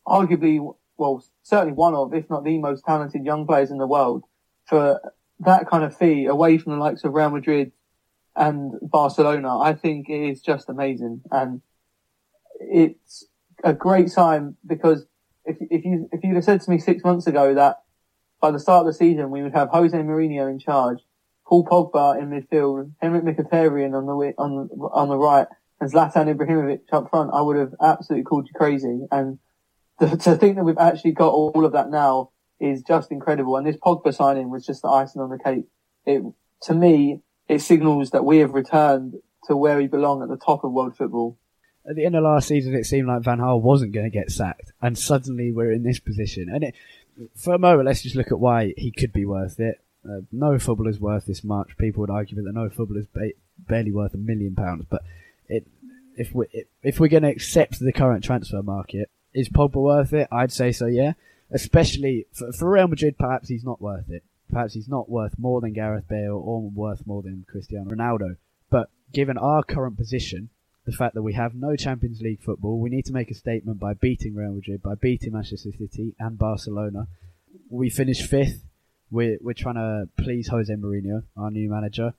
arguably 0.06 0.74
well 0.96 1.24
certainly 1.42 1.72
one 1.72 1.94
of, 1.94 2.14
if 2.14 2.28
not 2.30 2.44
the 2.44 2.58
most 2.58 2.84
talented 2.84 3.24
young 3.24 3.46
players 3.46 3.70
in 3.70 3.78
the 3.78 3.86
world, 3.86 4.24
for 4.66 5.00
that 5.40 5.68
kind 5.68 5.82
of 5.82 5.96
fee 5.96 6.26
away 6.26 6.58
from 6.58 6.72
the 6.72 6.78
likes 6.78 7.02
of 7.04 7.14
Real 7.14 7.30
Madrid 7.30 7.72
and 8.36 8.74
Barcelona, 8.82 9.58
I 9.58 9.72
think 9.74 10.08
it 10.08 10.30
is 10.30 10.40
just 10.40 10.68
amazing. 10.68 11.22
And 11.30 11.62
it's 12.60 13.26
a 13.64 13.72
great 13.72 14.10
sign 14.10 14.56
because 14.66 15.06
if, 15.44 15.56
if 15.60 15.84
you, 15.84 16.08
if 16.12 16.22
you'd 16.22 16.36
have 16.36 16.44
said 16.44 16.60
to 16.60 16.70
me 16.70 16.78
six 16.78 17.02
months 17.02 17.26
ago 17.26 17.54
that 17.54 17.82
by 18.40 18.50
the 18.50 18.58
start 18.58 18.86
of 18.86 18.92
the 18.92 18.96
season 18.96 19.30
we 19.30 19.42
would 19.42 19.54
have 19.54 19.68
Jose 19.70 19.96
Mourinho 19.96 20.50
in 20.50 20.58
charge, 20.58 20.98
Paul 21.46 21.64
Pogba 21.64 22.20
in 22.20 22.30
midfield, 22.30 22.92
Henrik 23.00 23.24
Mkhitaryan 23.24 23.94
on 23.96 24.06
the, 24.06 24.34
on, 24.38 24.68
on 24.92 25.08
the 25.08 25.16
right, 25.16 25.48
and 25.80 25.90
Zlatan 25.90 26.32
Ibrahimovic 26.32 26.80
up 26.92 27.10
front, 27.10 27.30
I 27.32 27.40
would 27.40 27.56
have 27.56 27.74
absolutely 27.82 28.24
called 28.24 28.46
you 28.46 28.52
crazy. 28.54 29.00
And 29.10 29.38
to, 30.00 30.36
think 30.36 30.56
that 30.56 30.64
we've 30.64 30.78
actually 30.78 31.12
got 31.12 31.32
all 31.32 31.64
of 31.64 31.72
that 31.72 31.90
now 31.90 32.30
is 32.58 32.82
just 32.82 33.10
incredible. 33.10 33.56
And 33.56 33.66
this 33.66 33.76
Pogba 33.76 34.14
signing 34.14 34.50
was 34.50 34.66
just 34.66 34.82
the 34.82 34.88
icing 34.88 35.22
on 35.22 35.30
the 35.30 35.38
cake. 35.38 35.66
It, 36.06 36.22
to 36.62 36.74
me, 36.74 37.20
it 37.48 37.60
signals 37.60 38.10
that 38.10 38.24
we 38.24 38.38
have 38.38 38.52
returned 38.52 39.14
to 39.44 39.56
where 39.56 39.76
we 39.76 39.86
belong 39.86 40.22
at 40.22 40.28
the 40.28 40.36
top 40.36 40.64
of 40.64 40.72
world 40.72 40.96
football. 40.96 41.38
At 41.88 41.96
the 41.96 42.04
end 42.04 42.14
of 42.14 42.22
last 42.22 42.48
season, 42.48 42.74
it 42.74 42.84
seemed 42.84 43.08
like 43.08 43.22
Van 43.22 43.38
Gaal 43.38 43.60
wasn't 43.60 43.92
going 43.92 44.04
to 44.04 44.10
get 44.10 44.30
sacked, 44.30 44.72
and 44.82 44.98
suddenly 44.98 45.50
we're 45.50 45.72
in 45.72 45.82
this 45.82 45.98
position. 45.98 46.48
And 46.50 46.62
it, 46.62 46.74
for 47.34 47.54
a 47.54 47.58
moment, 47.58 47.86
let's 47.86 48.02
just 48.02 48.16
look 48.16 48.30
at 48.30 48.38
why 48.38 48.74
he 48.76 48.90
could 48.90 49.12
be 49.12 49.24
worth 49.24 49.58
it. 49.58 49.80
Uh, 50.04 50.20
no 50.30 50.58
footballer's 50.58 51.00
worth 51.00 51.26
this 51.26 51.42
much. 51.42 51.76
People 51.78 52.02
would 52.02 52.10
argue 52.10 52.36
that 52.36 52.52
no 52.52 52.68
footballer's 52.68 53.06
ba- 53.12 53.32
barely 53.58 53.92
worth 53.92 54.14
a 54.14 54.18
million 54.18 54.54
pounds. 54.54 54.84
But 54.88 55.02
it, 55.48 55.66
if 56.16 56.34
we 56.34 56.46
if 56.82 57.00
we're 57.00 57.08
going 57.08 57.22
to 57.22 57.30
accept 57.30 57.80
the 57.80 57.92
current 57.92 58.24
transfer 58.24 58.62
market, 58.62 59.10
is 59.34 59.48
Pogba 59.48 59.76
worth 59.76 60.12
it? 60.12 60.28
I'd 60.30 60.52
say 60.52 60.72
so. 60.72 60.86
Yeah 60.86 61.12
especially 61.50 62.26
for, 62.32 62.52
for 62.52 62.70
Real 62.70 62.88
Madrid, 62.88 63.18
perhaps 63.18 63.48
he's 63.48 63.64
not 63.64 63.80
worth 63.80 64.10
it. 64.10 64.22
Perhaps 64.50 64.74
he's 64.74 64.88
not 64.88 65.08
worth 65.08 65.38
more 65.38 65.60
than 65.60 65.72
Gareth 65.72 66.08
Bale 66.08 66.42
or 66.44 66.62
worth 66.62 67.06
more 67.06 67.22
than 67.22 67.44
Cristiano 67.48 67.90
Ronaldo. 67.90 68.36
But 68.68 68.90
given 69.12 69.38
our 69.38 69.62
current 69.62 69.96
position, 69.96 70.50
the 70.86 70.92
fact 70.92 71.14
that 71.14 71.22
we 71.22 71.34
have 71.34 71.54
no 71.54 71.76
Champions 71.76 72.20
League 72.20 72.40
football, 72.40 72.80
we 72.80 72.90
need 72.90 73.04
to 73.06 73.12
make 73.12 73.30
a 73.30 73.34
statement 73.34 73.78
by 73.78 73.94
beating 73.94 74.34
Real 74.34 74.52
Madrid, 74.52 74.82
by 74.82 74.94
beating 74.94 75.32
Manchester 75.32 75.70
City 75.76 76.14
and 76.18 76.38
Barcelona. 76.38 77.06
We 77.68 77.90
finished 77.90 78.28
fifth. 78.28 78.64
We're, 79.10 79.38
we're 79.40 79.54
trying 79.54 79.74
to 79.74 80.08
please 80.22 80.48
Jose 80.48 80.72
Mourinho, 80.72 81.24
our 81.36 81.50
new 81.50 81.68
manager, 81.68 82.14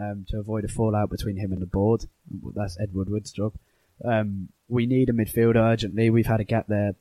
um, 0.00 0.24
to 0.30 0.38
avoid 0.38 0.64
a 0.64 0.68
fallout 0.68 1.10
between 1.10 1.36
him 1.36 1.52
and 1.52 1.60
the 1.60 1.66
board. 1.66 2.06
That's 2.54 2.78
Ed 2.80 2.94
Woodward's 2.94 3.32
job. 3.32 3.54
Um, 4.04 4.48
we 4.68 4.86
need 4.86 5.08
a 5.08 5.12
midfielder 5.12 5.56
urgently. 5.56 6.10
We've 6.10 6.26
had 6.26 6.40
a 6.40 6.44
gap 6.44 6.66
there 6.66 6.94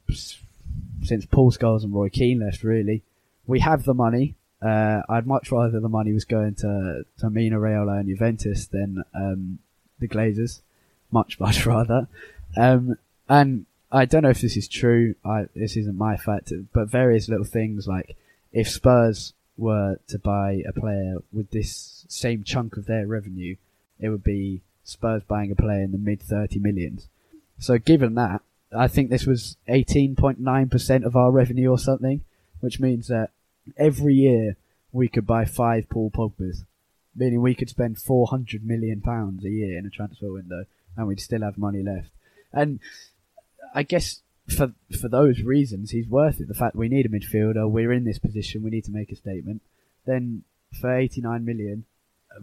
since 1.03 1.25
Paul 1.25 1.51
Scholes 1.51 1.83
and 1.83 1.93
Roy 1.93 2.09
Keane 2.09 2.39
left, 2.39 2.63
really. 2.63 3.03
We 3.45 3.59
have 3.59 3.83
the 3.83 3.93
money. 3.93 4.35
Uh, 4.61 5.01
I'd 5.07 5.27
much 5.27 5.51
rather 5.51 5.79
the 5.79 5.89
money 5.89 6.13
was 6.13 6.25
going 6.25 6.55
to, 6.55 7.05
to 7.19 7.29
Mino 7.29 7.59
Raiola 7.59 7.99
and 7.99 8.09
Juventus 8.09 8.67
than 8.67 9.03
um, 9.13 9.59
the 9.99 10.07
Glazers. 10.07 10.61
Much, 11.11 11.39
much 11.39 11.65
rather. 11.65 12.07
Um, 12.55 12.97
and 13.29 13.65
I 13.91 14.05
don't 14.05 14.23
know 14.23 14.29
if 14.29 14.41
this 14.41 14.57
is 14.57 14.67
true. 14.67 15.15
I, 15.23 15.47
this 15.55 15.77
isn't 15.77 15.97
my 15.97 16.17
fact, 16.17 16.51
but 16.73 16.89
various 16.89 17.29
little 17.29 17.45
things 17.45 17.87
like 17.87 18.15
if 18.51 18.69
Spurs 18.69 19.33
were 19.57 19.99
to 20.07 20.19
buy 20.19 20.63
a 20.67 20.73
player 20.73 21.17
with 21.31 21.51
this 21.51 22.05
same 22.07 22.43
chunk 22.43 22.77
of 22.77 22.85
their 22.85 23.07
revenue, 23.07 23.55
it 23.99 24.09
would 24.09 24.23
be 24.23 24.61
Spurs 24.83 25.23
buying 25.27 25.51
a 25.51 25.55
player 25.55 25.83
in 25.83 25.91
the 25.91 25.97
mid 25.97 26.21
30 26.21 26.59
millions. 26.59 27.07
So 27.59 27.77
given 27.77 28.15
that, 28.15 28.41
I 28.75 28.87
think 28.87 29.09
this 29.09 29.25
was 29.25 29.57
18.9% 29.69 31.05
of 31.05 31.15
our 31.15 31.31
revenue 31.31 31.69
or 31.69 31.79
something, 31.79 32.21
which 32.59 32.79
means 32.79 33.07
that 33.07 33.31
every 33.77 34.13
year 34.13 34.57
we 34.91 35.07
could 35.07 35.25
buy 35.25 35.45
five 35.45 35.89
Paul 35.89 36.11
Pogbas, 36.11 36.63
meaning 37.15 37.41
we 37.41 37.55
could 37.55 37.69
spend 37.69 37.99
400 37.99 38.65
million 38.65 39.01
pounds 39.01 39.43
a 39.45 39.49
year 39.49 39.77
in 39.77 39.85
a 39.85 39.89
transfer 39.89 40.31
window 40.31 40.65
and 40.95 41.07
we'd 41.07 41.19
still 41.19 41.41
have 41.41 41.57
money 41.57 41.81
left. 41.81 42.09
And 42.51 42.79
I 43.73 43.83
guess 43.83 44.21
for 44.47 44.73
for 44.99 45.09
those 45.09 45.41
reasons, 45.41 45.91
he's 45.91 46.07
worth 46.07 46.39
it. 46.39 46.47
The 46.47 46.53
fact 46.53 46.75
we 46.75 46.89
need 46.89 47.05
a 47.05 47.09
midfielder, 47.09 47.69
we're 47.69 47.91
in 47.91 48.05
this 48.05 48.19
position, 48.19 48.63
we 48.63 48.69
need 48.69 48.85
to 48.85 48.91
make 48.91 49.11
a 49.11 49.15
statement. 49.15 49.61
Then 50.05 50.43
for 50.79 50.95
89 50.95 51.43
million 51.45 51.85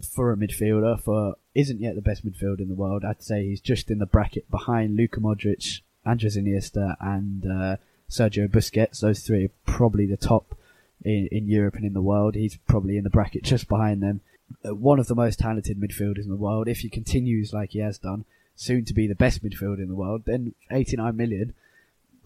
for 0.03 0.31
a 0.31 0.37
midfielder, 0.37 0.99
for 0.99 1.35
isn't 1.53 1.79
yet 1.79 1.95
the 1.95 2.01
best 2.01 2.25
midfielder 2.25 2.61
in 2.61 2.69
the 2.69 2.75
world, 2.75 3.03
I'd 3.05 3.23
say 3.23 3.45
he's 3.45 3.61
just 3.61 3.89
in 3.89 3.99
the 3.99 4.05
bracket 4.05 4.49
behind 4.49 4.95
Luka 4.95 5.19
Modric 5.19 5.81
Andres 6.05 6.37
Iniesta 6.37 6.95
and 6.99 7.45
uh, 7.45 7.77
Sergio 8.09 8.47
Busquets. 8.47 8.99
Those 8.99 9.21
three 9.21 9.45
are 9.45 9.51
probably 9.65 10.05
the 10.05 10.17
top 10.17 10.55
in, 11.03 11.27
in 11.31 11.47
Europe 11.47 11.75
and 11.75 11.85
in 11.85 11.93
the 11.93 12.01
world. 12.01 12.35
He's 12.35 12.57
probably 12.67 12.97
in 12.97 13.03
the 13.03 13.09
bracket 13.09 13.43
just 13.45 13.67
behind 13.67 14.01
them. 14.01 14.21
Uh, 14.63 14.75
one 14.75 14.99
of 14.99 15.07
the 15.07 15.15
most 15.15 15.39
talented 15.39 15.79
midfielders 15.79 16.23
in 16.23 16.29
the 16.29 16.35
world. 16.35 16.67
If 16.67 16.79
he 16.79 16.89
continues 16.89 17.53
like 17.53 17.71
he 17.71 17.79
has 17.79 17.97
done, 17.97 18.25
soon 18.55 18.85
to 18.85 18.93
be 18.93 19.07
the 19.07 19.15
best 19.15 19.43
midfielder 19.43 19.79
in 19.79 19.87
the 19.87 19.95
world, 19.95 20.23
then 20.25 20.53
89 20.71 21.15
million, 21.15 21.53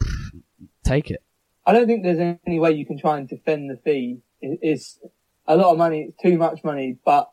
take 0.83 1.09
it. 1.09 1.23
I 1.65 1.73
don't 1.73 1.87
think 1.87 2.03
there's 2.03 2.37
any 2.45 2.59
way 2.59 2.71
you 2.71 2.85
can 2.85 2.97
try 2.97 3.17
and 3.17 3.27
defend 3.27 3.69
the 3.69 3.77
fee. 3.77 4.19
It's 4.41 4.99
a 5.45 5.55
lot 5.55 5.71
of 5.71 5.77
money, 5.77 6.09
it's 6.09 6.21
too 6.21 6.37
much 6.37 6.63
money, 6.63 6.97
but 7.05 7.31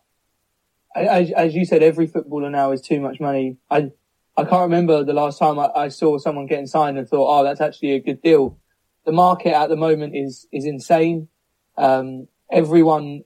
as, 0.97 1.31
as 1.33 1.55
you 1.55 1.65
said, 1.65 1.83
every 1.83 2.07
footballer 2.07 2.51
now 2.51 2.73
is 2.73 2.81
too 2.81 3.01
much 3.01 3.21
money. 3.21 3.57
I, 3.71 3.91
I 4.37 4.45
can't 4.45 4.63
remember 4.63 5.05
the 5.05 5.13
last 5.13 5.39
time 5.39 5.59
I, 5.59 5.71
I, 5.75 5.89
saw 5.89 6.19
someone 6.19 6.47
getting 6.47 6.67
signed 6.67 6.99
and 6.99 7.09
thought, 7.09 7.29
oh, 7.29 7.45
that's 7.45 7.61
actually 7.61 7.93
a 7.93 8.01
good 8.01 8.23
deal. 8.23 8.59
The 9.05 9.13
market 9.13 9.55
at 9.55 9.69
the 9.69 9.77
moment 9.77 10.17
is, 10.17 10.47
is 10.53 10.65
insane. 10.65 11.29
Um, 11.77 12.29
everyone, 12.51 13.23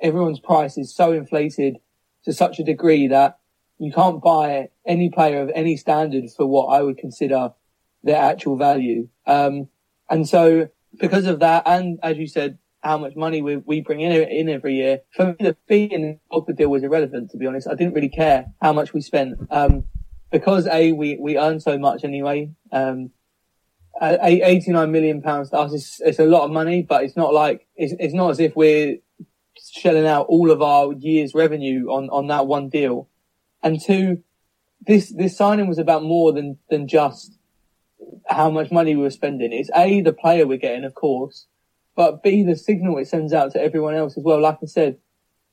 everyone's 0.00 0.40
price 0.40 0.78
is 0.78 0.94
so 0.94 1.12
inflated 1.12 1.76
to 2.24 2.32
such 2.32 2.58
a 2.58 2.64
degree 2.64 3.08
that 3.08 3.38
you 3.78 3.92
can't 3.92 4.22
buy 4.22 4.68
any 4.86 5.08
player 5.10 5.42
of 5.42 5.50
any 5.54 5.76
standard 5.76 6.24
for 6.36 6.46
what 6.46 6.66
I 6.66 6.82
would 6.82 6.98
consider 6.98 7.52
their 8.02 8.20
actual 8.20 8.56
value. 8.56 9.08
Um, 9.26 9.68
and 10.08 10.28
so 10.28 10.68
because 10.98 11.26
of 11.26 11.40
that, 11.40 11.62
and 11.66 11.98
as 12.02 12.18
you 12.18 12.26
said, 12.26 12.58
how 12.82 12.96
much 12.98 13.14
money 13.14 13.42
we, 13.42 13.56
we 13.56 13.80
bring 13.80 14.00
in, 14.00 14.12
in 14.12 14.48
every 14.48 14.74
year, 14.74 15.00
for 15.14 15.26
me, 15.26 15.36
the 15.38 15.56
fee 15.68 15.84
in 15.84 16.18
the 16.30 16.52
deal 16.54 16.70
was 16.70 16.82
irrelevant, 16.82 17.30
to 17.30 17.36
be 17.36 17.46
honest. 17.46 17.68
I 17.68 17.74
didn't 17.74 17.94
really 17.94 18.08
care 18.08 18.46
how 18.62 18.72
much 18.72 18.94
we 18.94 19.00
spent. 19.00 19.38
Um, 19.50 19.84
because 20.30 20.66
a 20.66 20.92
we 20.92 21.18
we 21.20 21.38
earn 21.38 21.60
so 21.60 21.78
much 21.78 22.04
anyway. 22.04 22.52
Um, 22.72 23.10
eighty 24.00 24.70
nine 24.70 24.92
million 24.92 25.22
pounds 25.22 25.50
to 25.50 25.58
us 25.58 25.72
is 25.72 26.00
it's 26.04 26.18
a 26.18 26.24
lot 26.24 26.44
of 26.44 26.50
money, 26.50 26.82
but 26.82 27.04
it's 27.04 27.16
not 27.16 27.34
like 27.34 27.66
it's 27.76 27.94
it's 27.98 28.14
not 28.14 28.30
as 28.30 28.40
if 28.40 28.56
we're 28.56 28.98
shelling 29.72 30.06
out 30.06 30.26
all 30.28 30.50
of 30.50 30.62
our 30.62 30.92
year's 30.92 31.34
revenue 31.34 31.90
on 31.90 32.08
on 32.10 32.28
that 32.28 32.46
one 32.46 32.68
deal. 32.68 33.08
And 33.62 33.80
two, 33.80 34.22
this 34.86 35.12
this 35.14 35.36
signing 35.36 35.68
was 35.68 35.78
about 35.78 36.02
more 36.02 36.32
than 36.32 36.58
than 36.70 36.88
just 36.88 37.36
how 38.28 38.50
much 38.50 38.70
money 38.70 38.94
we 38.94 39.02
were 39.02 39.10
spending. 39.10 39.52
It's 39.52 39.70
a 39.74 40.00
the 40.00 40.12
player 40.12 40.46
we're 40.46 40.58
getting, 40.58 40.84
of 40.84 40.94
course, 40.94 41.46
but 41.96 42.22
b 42.22 42.42
the 42.42 42.56
signal 42.56 42.98
it 42.98 43.08
sends 43.08 43.32
out 43.32 43.52
to 43.52 43.62
everyone 43.62 43.94
else 43.94 44.16
as 44.16 44.24
well. 44.24 44.40
Like 44.40 44.58
I 44.62 44.66
said, 44.66 44.98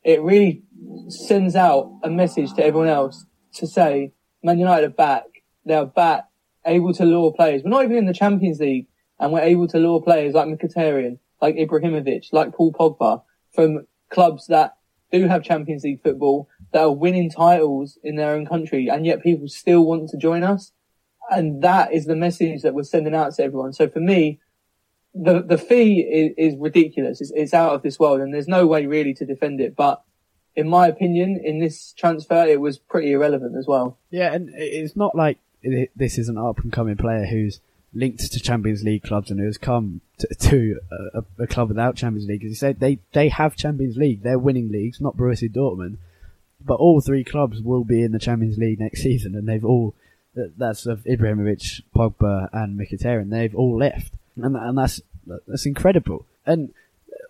it 0.03 0.21
really 0.21 0.63
sends 1.09 1.55
out 1.55 1.99
a 2.03 2.09
message 2.09 2.53
to 2.53 2.63
everyone 2.63 2.89
else 2.89 3.25
to 3.55 3.67
say 3.67 4.13
Man 4.43 4.59
United 4.59 4.87
are 4.87 4.93
back. 4.93 5.23
They 5.65 5.73
are 5.73 5.85
back, 5.85 6.25
able 6.65 6.93
to 6.93 7.03
lure 7.03 7.33
players. 7.33 7.63
We're 7.63 7.71
not 7.71 7.83
even 7.83 7.97
in 7.97 8.05
the 8.05 8.13
Champions 8.13 8.59
League, 8.59 8.87
and 9.19 9.33
we're 9.33 9.41
able 9.41 9.67
to 9.67 9.77
lure 9.77 10.01
players 10.01 10.33
like 10.33 10.47
Mkhitaryan, 10.47 11.19
like 11.41 11.55
Ibrahimovic, 11.55 12.27
like 12.31 12.53
Paul 12.53 12.71
Pogba 12.71 13.23
from 13.53 13.87
clubs 14.09 14.47
that 14.47 14.77
do 15.11 15.27
have 15.27 15.43
Champions 15.43 15.83
League 15.83 16.01
football, 16.01 16.47
that 16.71 16.83
are 16.83 16.91
winning 16.91 17.29
titles 17.29 17.97
in 18.03 18.15
their 18.15 18.33
own 18.33 18.45
country, 18.45 18.87
and 18.87 19.05
yet 19.05 19.23
people 19.23 19.47
still 19.47 19.85
want 19.85 20.09
to 20.09 20.17
join 20.17 20.43
us. 20.43 20.71
And 21.29 21.61
that 21.61 21.93
is 21.93 22.05
the 22.05 22.15
message 22.15 22.61
that 22.61 22.73
we're 22.73 22.83
sending 22.83 23.15
out 23.15 23.33
to 23.35 23.43
everyone. 23.43 23.73
So 23.73 23.89
for 23.89 23.99
me, 23.99 24.39
the 25.23 25.41
the 25.41 25.57
fee 25.57 26.01
is, 26.01 26.53
is 26.53 26.59
ridiculous. 26.59 27.21
It's, 27.21 27.31
it's 27.35 27.53
out 27.53 27.73
of 27.73 27.81
this 27.81 27.99
world, 27.99 28.21
and 28.21 28.33
there's 28.33 28.47
no 28.47 28.67
way 28.67 28.85
really 28.85 29.13
to 29.15 29.25
defend 29.25 29.61
it. 29.61 29.75
But 29.75 30.03
in 30.55 30.67
my 30.67 30.87
opinion, 30.87 31.39
in 31.43 31.59
this 31.59 31.93
transfer, 31.93 32.45
it 32.45 32.59
was 32.59 32.77
pretty 32.77 33.11
irrelevant 33.11 33.55
as 33.57 33.67
well. 33.67 33.97
Yeah, 34.09 34.33
and 34.33 34.49
it's 34.53 34.95
not 34.95 35.15
like 35.15 35.39
this 35.95 36.17
is 36.17 36.29
an 36.29 36.37
up 36.37 36.59
and 36.59 36.71
coming 36.71 36.97
player 36.97 37.25
who's 37.25 37.59
linked 37.93 38.31
to 38.31 38.39
Champions 38.39 38.83
League 38.83 39.03
clubs 39.03 39.31
and 39.31 39.39
who 39.39 39.45
has 39.45 39.57
come 39.57 40.01
to, 40.19 40.27
to 40.27 40.79
a, 41.13 41.43
a, 41.43 41.47
club 41.47 41.69
without 41.69 41.95
Champions 41.95 42.27
League. 42.27 42.43
As 42.43 42.51
he 42.51 42.55
said, 42.55 42.79
they 42.79 42.99
they 43.13 43.29
have 43.29 43.55
Champions 43.55 43.97
League. 43.97 44.23
They're 44.23 44.39
winning 44.39 44.71
leagues, 44.71 45.01
not 45.01 45.17
Borussia 45.17 45.51
Dortmund, 45.51 45.97
but 46.63 46.75
all 46.75 47.01
three 47.01 47.23
clubs 47.23 47.61
will 47.61 47.83
be 47.83 48.03
in 48.03 48.11
the 48.11 48.19
Champions 48.19 48.57
League 48.57 48.79
next 48.79 49.01
season, 49.03 49.35
and 49.35 49.47
they've 49.47 49.65
all 49.65 49.95
that's 50.57 50.85
of 50.85 51.03
Ibrahimovic, 51.03 51.81
Pogba, 51.95 52.49
and 52.53 52.79
Mkhitaryan. 52.79 53.29
They've 53.29 53.55
all 53.55 53.77
left, 53.77 54.13
and 54.41 54.55
and 54.55 54.77
that's 54.77 55.01
that's 55.47 55.65
incredible. 55.65 56.25
And 56.45 56.73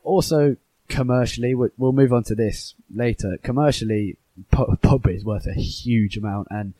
also 0.04 0.58
commercially, 0.88 1.54
we'll 1.56 1.92
move 1.92 2.14
on 2.14 2.24
to 2.26 2.36
this 2.36 2.76
later. 2.94 3.38
Commercially, 3.44 4.18
Pogba 4.52 5.16
is 5.16 5.26
worth 5.26 5.48
a 5.48 5.54
huge 5.54 6.18
amount, 6.18 6.48
and 6.52 6.74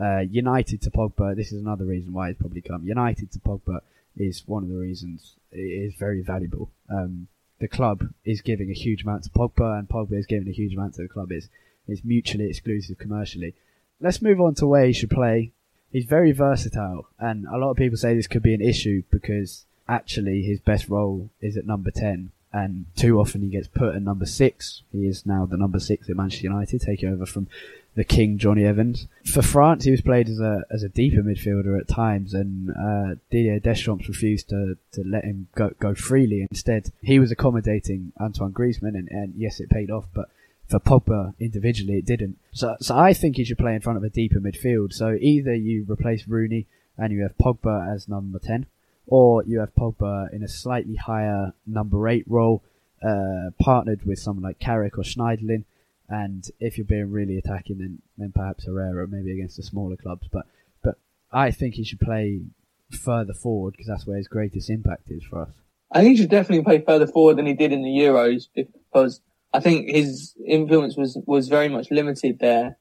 uh, 0.00 0.20
United 0.20 0.82
to 0.82 0.90
Pogba. 0.90 1.34
This 1.36 1.52
is 1.52 1.60
another 1.60 1.84
reason 1.84 2.12
why 2.12 2.28
he's 2.28 2.36
probably 2.36 2.60
come. 2.60 2.84
United 2.84 3.30
to 3.32 3.38
Pogba 3.38 3.80
is 4.16 4.42
one 4.46 4.62
of 4.62 4.68
the 4.68 4.76
reasons 4.76 5.34
it 5.52 5.58
is 5.58 5.94
very 5.94 6.22
valuable. 6.22 6.70
Um, 6.90 7.28
the 7.58 7.68
club 7.68 8.08
is 8.24 8.42
giving 8.42 8.70
a 8.70 8.74
huge 8.74 9.02
amount 9.02 9.24
to 9.24 9.30
Pogba, 9.30 9.78
and 9.78 9.88
Pogba 9.88 10.18
is 10.18 10.26
giving 10.26 10.48
a 10.48 10.52
huge 10.52 10.74
amount 10.74 10.94
to 10.94 11.02
the 11.02 11.08
club. 11.08 11.32
It's, 11.32 11.48
it's 11.88 12.04
mutually 12.04 12.48
exclusive 12.48 12.98
commercially. 12.98 13.54
Let's 14.00 14.20
move 14.20 14.40
on 14.40 14.54
to 14.56 14.66
where 14.66 14.86
he 14.86 14.92
should 14.92 15.10
play. 15.10 15.52
He's 15.90 16.04
very 16.04 16.32
versatile, 16.32 17.08
and 17.18 17.46
a 17.46 17.56
lot 17.56 17.70
of 17.70 17.76
people 17.76 17.96
say 17.96 18.14
this 18.14 18.26
could 18.26 18.42
be 18.42 18.54
an 18.54 18.60
issue 18.60 19.02
because 19.10 19.64
actually 19.88 20.42
his 20.42 20.60
best 20.60 20.88
role 20.88 21.30
is 21.40 21.56
at 21.56 21.66
number 21.66 21.90
10 21.90 22.30
and 22.52 22.86
too 22.96 23.20
often 23.20 23.42
he 23.42 23.48
gets 23.48 23.68
put 23.68 23.94
at 23.94 24.02
number 24.02 24.24
six. 24.24 24.82
He 24.90 25.06
is 25.06 25.26
now 25.26 25.44
the 25.44 25.58
number 25.58 25.78
six 25.78 26.08
at 26.08 26.16
Manchester 26.16 26.44
United, 26.44 26.80
taking 26.80 27.10
over 27.10 27.26
from 27.26 27.48
the 27.94 28.04
king 28.04 28.38
Jonny 28.38 28.64
Evans. 28.64 29.08
For 29.24 29.42
France, 29.42 29.84
he 29.84 29.90
was 29.90 30.00
played 30.00 30.28
as 30.28 30.40
a 30.40 30.64
as 30.70 30.82
a 30.82 30.88
deeper 30.88 31.22
midfielder 31.22 31.78
at 31.78 31.88
times, 31.88 32.32
and 32.32 32.70
uh, 32.70 33.16
Didier 33.30 33.58
Deschamps 33.58 34.08
refused 34.08 34.48
to, 34.50 34.78
to 34.92 35.02
let 35.04 35.24
him 35.24 35.48
go 35.54 35.70
go 35.80 35.94
freely. 35.94 36.46
Instead, 36.50 36.92
he 37.02 37.18
was 37.18 37.30
accommodating 37.30 38.12
Antoine 38.20 38.52
Griezmann, 38.52 38.96
and, 38.96 39.08
and 39.10 39.34
yes, 39.36 39.60
it 39.60 39.68
paid 39.68 39.90
off, 39.90 40.06
but 40.14 40.30
for 40.68 40.80
Pogba 40.80 41.34
individually, 41.38 41.98
it 41.98 42.06
didn't. 42.06 42.38
So, 42.52 42.76
so 42.80 42.96
I 42.96 43.12
think 43.12 43.36
he 43.36 43.44
should 43.44 43.58
play 43.58 43.74
in 43.74 43.80
front 43.80 43.98
of 43.98 44.02
a 44.02 44.10
deeper 44.10 44.40
midfield. 44.40 44.92
So 44.92 45.16
either 45.20 45.54
you 45.54 45.86
replace 45.88 46.26
Rooney 46.26 46.66
and 46.98 47.12
you 47.12 47.22
have 47.22 47.38
Pogba 47.38 47.94
as 47.94 48.08
number 48.08 48.38
ten, 48.38 48.66
or 49.06 49.44
you 49.44 49.60
have 49.60 49.74
Pogba 49.74 50.32
in 50.32 50.42
a 50.42 50.48
slightly 50.48 50.96
higher 50.96 51.52
number 51.66 52.08
eight 52.08 52.24
role, 52.26 52.62
uh, 53.02 53.50
partnered 53.60 54.04
with 54.04 54.18
someone 54.18 54.42
like 54.42 54.58
Carrick 54.58 54.98
or 54.98 55.02
Schneiderlin. 55.02 55.64
And 56.08 56.48
if 56.60 56.78
you're 56.78 56.84
being 56.84 57.10
really 57.10 57.36
attacking, 57.38 57.78
then 57.78 58.02
then 58.16 58.32
perhaps 58.32 58.64
Herrera, 58.64 59.08
maybe 59.08 59.32
against 59.32 59.56
the 59.56 59.62
smaller 59.62 59.96
clubs. 59.96 60.28
But 60.30 60.46
but 60.82 60.98
I 61.32 61.50
think 61.50 61.74
he 61.74 61.84
should 61.84 62.00
play 62.00 62.42
further 62.90 63.34
forward 63.34 63.72
because 63.72 63.88
that's 63.88 64.06
where 64.06 64.16
his 64.16 64.28
greatest 64.28 64.70
impact 64.70 65.10
is 65.10 65.24
for 65.24 65.42
us. 65.42 65.50
I 65.90 66.00
think 66.00 66.16
he 66.16 66.22
should 66.22 66.30
definitely 66.30 66.64
play 66.64 66.82
further 66.84 67.06
forward 67.06 67.36
than 67.36 67.46
he 67.46 67.54
did 67.54 67.72
in 67.72 67.82
the 67.82 67.90
Euros 67.90 68.48
because 68.54 69.20
I 69.52 69.60
think 69.60 69.88
his 69.88 70.34
influence 70.46 70.96
was 70.96 71.18
was 71.26 71.48
very 71.48 71.68
much 71.68 71.90
limited 71.90 72.38
there. 72.38 72.78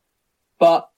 But 0.59 0.89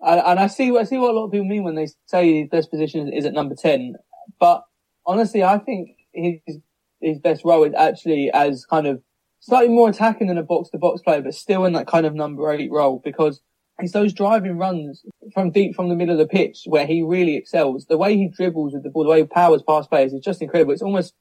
and 0.00 0.38
I 0.38 0.46
see 0.48 0.76
I 0.76 0.84
see 0.84 0.98
what 0.98 1.10
a 1.10 1.16
lot 1.16 1.26
of 1.26 1.32
people 1.32 1.46
mean 1.46 1.64
when 1.64 1.74
they 1.74 1.88
say 2.06 2.40
his 2.40 2.48
best 2.50 2.70
position 2.70 3.12
is 3.12 3.24
at 3.24 3.32
number 3.32 3.54
ten. 3.54 3.96
But 4.38 4.62
honestly, 5.06 5.42
I 5.42 5.58
think 5.58 5.90
his 6.12 6.58
his 7.00 7.18
best 7.18 7.44
role 7.44 7.64
is 7.64 7.74
actually 7.76 8.30
as 8.32 8.64
kind 8.64 8.86
of 8.86 9.02
slightly 9.40 9.68
more 9.68 9.90
attacking 9.90 10.28
than 10.28 10.38
a 10.38 10.42
box 10.42 10.70
to 10.70 10.78
box 10.78 11.02
player, 11.02 11.20
but 11.20 11.34
still 11.34 11.64
in 11.64 11.74
that 11.74 11.86
kind 11.86 12.06
of 12.06 12.14
number 12.14 12.50
eight 12.50 12.70
role 12.72 13.00
because 13.04 13.42
it's 13.78 13.92
those 13.92 14.12
driving 14.12 14.56
runs 14.56 15.02
from 15.32 15.50
deep 15.50 15.74
from 15.74 15.88
the 15.88 15.96
middle 15.96 16.18
of 16.18 16.18
the 16.18 16.26
pitch 16.26 16.62
where 16.66 16.86
he 16.86 17.02
really 17.02 17.36
excels. 17.36 17.86
The 17.86 17.98
way 17.98 18.16
he 18.16 18.28
dribbles 18.28 18.72
with 18.72 18.84
the 18.84 18.90
ball, 18.90 19.04
the 19.04 19.10
way 19.10 19.20
he 19.20 19.26
powers 19.26 19.62
past 19.66 19.90
players 19.90 20.12
is 20.12 20.24
just 20.24 20.40
incredible. 20.40 20.72
It's 20.72 20.82
almost 20.82 21.12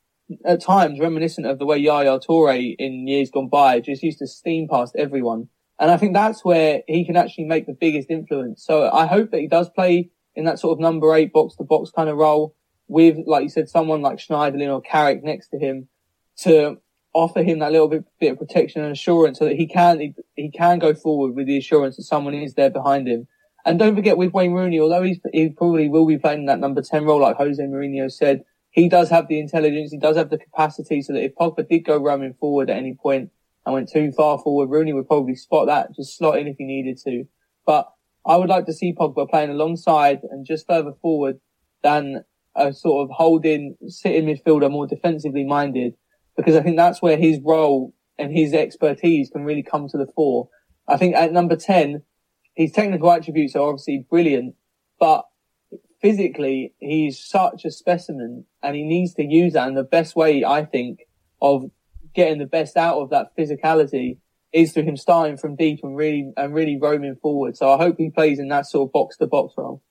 at 0.46 0.62
times 0.62 1.00
reminiscent 1.00 1.48
of 1.48 1.60
the 1.60 1.66
way 1.66 1.78
Yaya 1.78 2.20
Toure 2.20 2.76
in 2.78 3.08
years 3.08 3.30
gone 3.30 3.50
by 3.50 3.80
just 3.80 4.04
used 4.04 4.20
to 4.20 4.28
steam 4.28 4.68
past 4.70 4.96
everyone. 4.98 5.50
And 5.80 5.92
I 5.92 5.98
think 5.98 6.14
that's 6.14 6.46
where 6.46 6.82
he 6.88 7.06
can 7.06 7.18
actually 7.18 7.46
make 7.46 7.66
the 7.66 7.74
biggest 7.74 8.10
influence. 8.10 8.64
So 8.64 8.90
I 8.90 9.06
hope 9.08 9.32
that 9.32 9.42
he 9.42 9.48
does 9.48 9.70
play 9.70 10.12
in 10.36 10.46
that 10.46 10.60
sort 10.60 10.78
of 10.78 10.80
number 10.80 11.14
eight 11.14 11.34
box 11.34 11.56
to 11.56 11.64
box 11.64 11.92
kind 11.92 12.10
of 12.10 12.18
role 12.18 12.56
with, 12.88 13.18
like 13.26 13.44
you 13.44 13.50
said, 13.50 13.70
someone 13.70 14.02
like 14.02 14.18
Schneiderlin 14.18 14.72
or 14.72 14.82
Carrick 14.82 15.24
next 15.24 15.50
to 15.50 15.60
him 15.60 15.88
to 16.40 16.78
offer 17.14 17.44
him 17.44 17.60
that 17.60 17.72
little 17.72 17.88
bit, 17.88 18.04
bit 18.20 18.32
of 18.34 18.40
protection 18.40 18.84
and 18.84 18.92
assurance 18.92 19.40
so 19.40 19.46
that 19.46 19.56
he 19.56 19.68
can, 19.68 20.00
he, 20.00 20.14
he, 20.36 20.50
can 20.50 20.80
go 20.80 20.94
forward 20.94 21.36
with 21.36 21.48
the 21.48 21.58
assurance 21.58 21.96
that 21.98 22.04
someone 22.04 22.34
is 22.34 22.56
there 22.56 22.70
behind 22.70 23.08
him. 23.08 23.28
And 23.66 23.80
don't 23.80 23.96
forget 23.96 24.18
with 24.18 24.34
Wayne 24.34 24.54
Rooney, 24.54 24.80
although 24.80 25.04
he's, 25.04 25.20
he 25.32 25.50
probably 25.50 25.88
will 25.90 26.06
be 26.06 26.18
playing 26.18 26.48
that 26.48 26.60
number 26.60 26.82
10 26.82 27.06
role, 27.06 27.22
like 27.22 27.38
Jose 27.38 27.62
Mourinho 27.64 28.12
said, 28.12 28.44
he 28.72 28.90
does 28.90 29.10
have 29.10 29.28
the 29.28 29.40
intelligence, 29.40 29.92
he 29.92 30.00
does 30.00 30.18
have 30.18 30.32
the 30.32 30.38
capacity 30.38 31.02
so 31.02 31.14
that 31.14 31.24
if 31.24 31.36
Pogba 31.36 31.68
did 31.70 31.82
go 31.82 31.98
roaming 31.98 32.34
forward 32.34 32.70
at 32.70 32.78
any 32.78 32.96
point 32.96 33.30
and 33.66 33.74
went 33.74 33.90
too 33.90 34.12
far 34.12 34.40
forward, 34.40 34.70
Rooney 34.70 34.94
would 34.94 35.08
probably 35.08 35.36
spot 35.36 35.68
that, 35.68 35.96
just 35.96 36.18
slot 36.18 36.40
in 36.40 36.48
if 36.48 36.58
he 36.58 36.66
needed 36.66 36.98
to. 37.06 37.26
But 37.66 37.88
I 38.26 38.36
would 38.36 38.50
like 38.50 38.66
to 38.66 38.74
see 38.74 38.94
Pogba 38.94 39.30
playing 39.30 39.52
alongside 39.52 40.22
and 40.24 40.46
just 40.46 40.66
further 40.66 40.94
forward 41.02 41.40
than 41.84 42.26
a 42.56 42.74
sort 42.74 43.04
of 43.04 43.16
holding, 43.16 43.76
sitting 43.88 44.26
midfielder, 44.26 44.72
more 44.72 44.88
defensively 44.88 45.44
minded, 45.44 45.96
because 46.38 46.56
I 46.56 46.62
think 46.62 46.78
that's 46.78 47.02
where 47.02 47.18
his 47.18 47.40
role 47.44 47.94
and 48.18 48.32
his 48.32 48.54
expertise 48.54 49.30
can 49.30 49.44
really 49.44 49.64
come 49.64 49.88
to 49.90 49.98
the 49.98 50.08
fore. 50.16 50.50
I 50.88 50.98
think 50.98 51.16
at 51.16 51.32
number 51.32 51.56
10, 51.56 52.04
his 52.56 52.72
technical 52.72 53.12
attributes 53.12 53.56
are 53.56 53.68
obviously 53.68 54.06
brilliant, 54.10 54.56
but 55.00 55.26
physically, 56.02 56.74
he's 56.80 57.18
such 57.18 57.66
a 57.66 57.72
specimen 57.72 58.46
and 58.62 58.76
he 58.76 58.84
needs 58.84 59.14
to 59.16 59.24
use 59.24 59.54
that. 59.54 59.68
And 59.68 59.78
the 59.78 59.84
best 59.84 60.16
way, 60.16 60.44
I 60.44 60.66
think, 60.66 61.00
of 61.42 61.72
getting 62.14 62.40
the 62.40 62.46
best 62.46 62.78
out 62.78 63.00
of 63.00 63.10
that 63.10 63.36
physicality 63.38 64.18
is 64.52 64.72
through 64.72 64.84
him 64.84 64.98
starting 64.98 65.38
from 65.38 65.56
deep 65.56 65.80
and 65.82 65.96
really, 65.96 66.32
and 66.38 66.54
really 66.54 66.78
roaming 66.80 67.16
forward. 67.16 67.58
So 67.58 67.72
I 67.72 67.78
hope 67.78 67.96
he 67.98 68.12
plays 68.12 68.38
in 68.38 68.50
that 68.50 68.68
sort 68.68 68.88
of 68.88 68.94
box 68.94 69.18
to 69.18 69.26
box 69.26 69.54
role. 69.58 69.82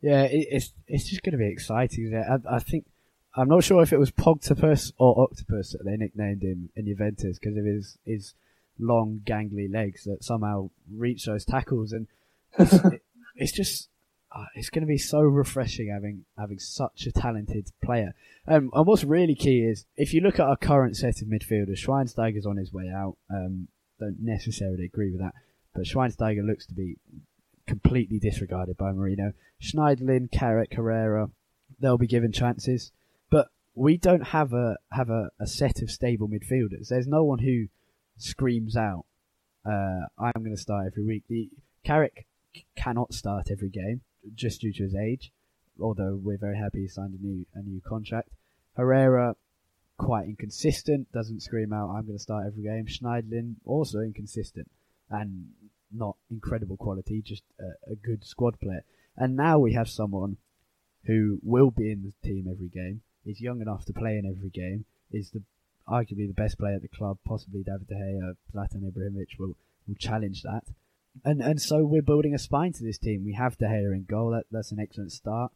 Yeah, 0.00 0.22
it, 0.22 0.48
it's 0.50 0.72
it's 0.86 1.08
just 1.08 1.22
going 1.22 1.32
to 1.32 1.38
be 1.38 1.48
exciting. 1.48 2.14
I, 2.14 2.56
I 2.56 2.58
think 2.58 2.86
I'm 3.34 3.48
not 3.48 3.64
sure 3.64 3.82
if 3.82 3.92
it 3.92 3.98
was 3.98 4.10
Pogtopus 4.10 4.92
or 4.98 5.22
Octopus 5.22 5.72
that 5.72 5.84
they 5.84 5.96
nicknamed 5.96 6.42
him 6.42 6.70
in 6.74 6.86
Juventus 6.86 7.38
because 7.38 7.56
of 7.56 7.64
his 7.64 7.98
his 8.04 8.34
long 8.78 9.20
gangly 9.24 9.72
legs 9.72 10.04
that 10.04 10.24
somehow 10.24 10.70
reach 10.94 11.24
those 11.24 11.44
tackles, 11.44 11.92
and 11.92 12.06
it's, 12.58 12.72
it, 12.84 13.02
it's 13.36 13.52
just 13.52 13.88
uh, 14.34 14.44
it's 14.54 14.70
going 14.70 14.82
to 14.82 14.86
be 14.86 14.98
so 14.98 15.20
refreshing 15.20 15.88
having 15.88 16.24
having 16.38 16.58
such 16.58 17.06
a 17.06 17.12
talented 17.12 17.70
player. 17.82 18.14
Um, 18.46 18.70
and 18.74 18.86
what's 18.86 19.04
really 19.04 19.34
key 19.34 19.60
is 19.60 19.86
if 19.96 20.14
you 20.14 20.20
look 20.20 20.38
at 20.38 20.46
our 20.46 20.56
current 20.56 20.96
set 20.96 21.22
of 21.22 21.28
midfielders, 21.28 21.84
Schweinsteiger's 21.84 22.46
on 22.46 22.56
his 22.56 22.72
way 22.72 22.88
out. 22.88 23.16
Um, 23.30 23.68
don't 23.98 24.18
necessarily 24.20 24.84
agree 24.84 25.10
with 25.10 25.20
that, 25.20 25.32
but 25.74 25.84
Schweinsteiger 25.84 26.46
looks 26.46 26.66
to 26.66 26.74
be 26.74 26.96
completely 27.66 28.18
disregarded 28.18 28.76
by 28.76 28.92
Mourinho. 28.92 29.32
Schneiderlin, 29.60 30.30
Carrick, 30.30 30.74
Herrera, 30.74 31.30
they'll 31.80 31.98
be 31.98 32.06
given 32.06 32.32
chances, 32.32 32.92
but 33.30 33.48
we 33.74 33.96
don't 33.96 34.28
have 34.28 34.52
a 34.52 34.76
have 34.92 35.10
a, 35.10 35.30
a 35.40 35.46
set 35.46 35.82
of 35.82 35.90
stable 35.90 36.28
midfielders. 36.28 36.88
There's 36.88 37.06
no 37.06 37.24
one 37.24 37.40
who 37.40 37.66
screams 38.16 38.76
out, 38.76 39.04
uh, 39.64 40.06
"I'm 40.18 40.32
going 40.38 40.54
to 40.54 40.60
start 40.60 40.86
every 40.86 41.04
week." 41.04 41.24
The 41.28 41.50
Carrick 41.84 42.26
cannot 42.74 43.12
start 43.12 43.50
every 43.50 43.68
game 43.68 44.00
just 44.34 44.60
due 44.60 44.72
to 44.72 44.82
his 44.84 44.94
age, 44.94 45.32
although 45.80 46.18
we're 46.22 46.38
very 46.38 46.56
happy 46.56 46.82
he 46.82 46.88
signed 46.88 47.14
a 47.14 47.22
new 47.24 47.46
a 47.54 47.62
new 47.62 47.80
contract. 47.80 48.30
Herrera 48.76 49.36
quite 49.98 50.26
inconsistent, 50.26 51.10
doesn't 51.12 51.42
scream 51.42 51.72
out 51.72 51.90
"I'm 51.90 52.06
going 52.06 52.18
to 52.18 52.22
start 52.22 52.46
every 52.46 52.62
game." 52.62 52.86
Schneiderlin 52.86 53.56
also 53.64 54.00
inconsistent 54.00 54.70
and 55.10 55.48
not 55.92 56.16
incredible 56.30 56.76
quality, 56.76 57.22
just 57.22 57.42
a, 57.60 57.92
a 57.92 57.96
good 57.96 58.24
squad 58.24 58.58
player. 58.60 58.84
And 59.16 59.36
now 59.36 59.58
we 59.58 59.72
have 59.74 59.88
someone 59.88 60.36
who 61.04 61.38
will 61.42 61.70
be 61.70 61.90
in 61.90 62.02
the 62.02 62.28
team 62.28 62.46
every 62.50 62.68
game, 62.68 63.02
is 63.24 63.40
young 63.40 63.60
enough 63.60 63.84
to 63.86 63.92
play 63.92 64.18
in 64.18 64.26
every 64.26 64.50
game, 64.50 64.84
is 65.10 65.30
the 65.30 65.42
arguably 65.88 66.26
the 66.26 66.34
best 66.34 66.58
player 66.58 66.74
at 66.74 66.82
the 66.82 66.88
club, 66.88 67.18
possibly 67.24 67.62
David 67.62 67.86
De 67.86 67.94
Gea, 67.94 68.34
Zlatan 68.52 68.82
Ibrahimovic 68.82 69.38
will, 69.38 69.56
will 69.86 69.94
challenge 69.98 70.42
that. 70.42 70.64
And 71.24 71.40
and 71.40 71.62
so 71.62 71.84
we're 71.84 72.02
building 72.02 72.34
a 72.34 72.38
spine 72.38 72.72
to 72.74 72.82
this 72.82 72.98
team. 72.98 73.24
We 73.24 73.34
have 73.34 73.56
De 73.56 73.66
Gea 73.66 73.94
in 73.94 74.04
goal, 74.08 74.30
that, 74.30 74.44
that's 74.50 74.72
an 74.72 74.80
excellent 74.80 75.12
start. 75.12 75.52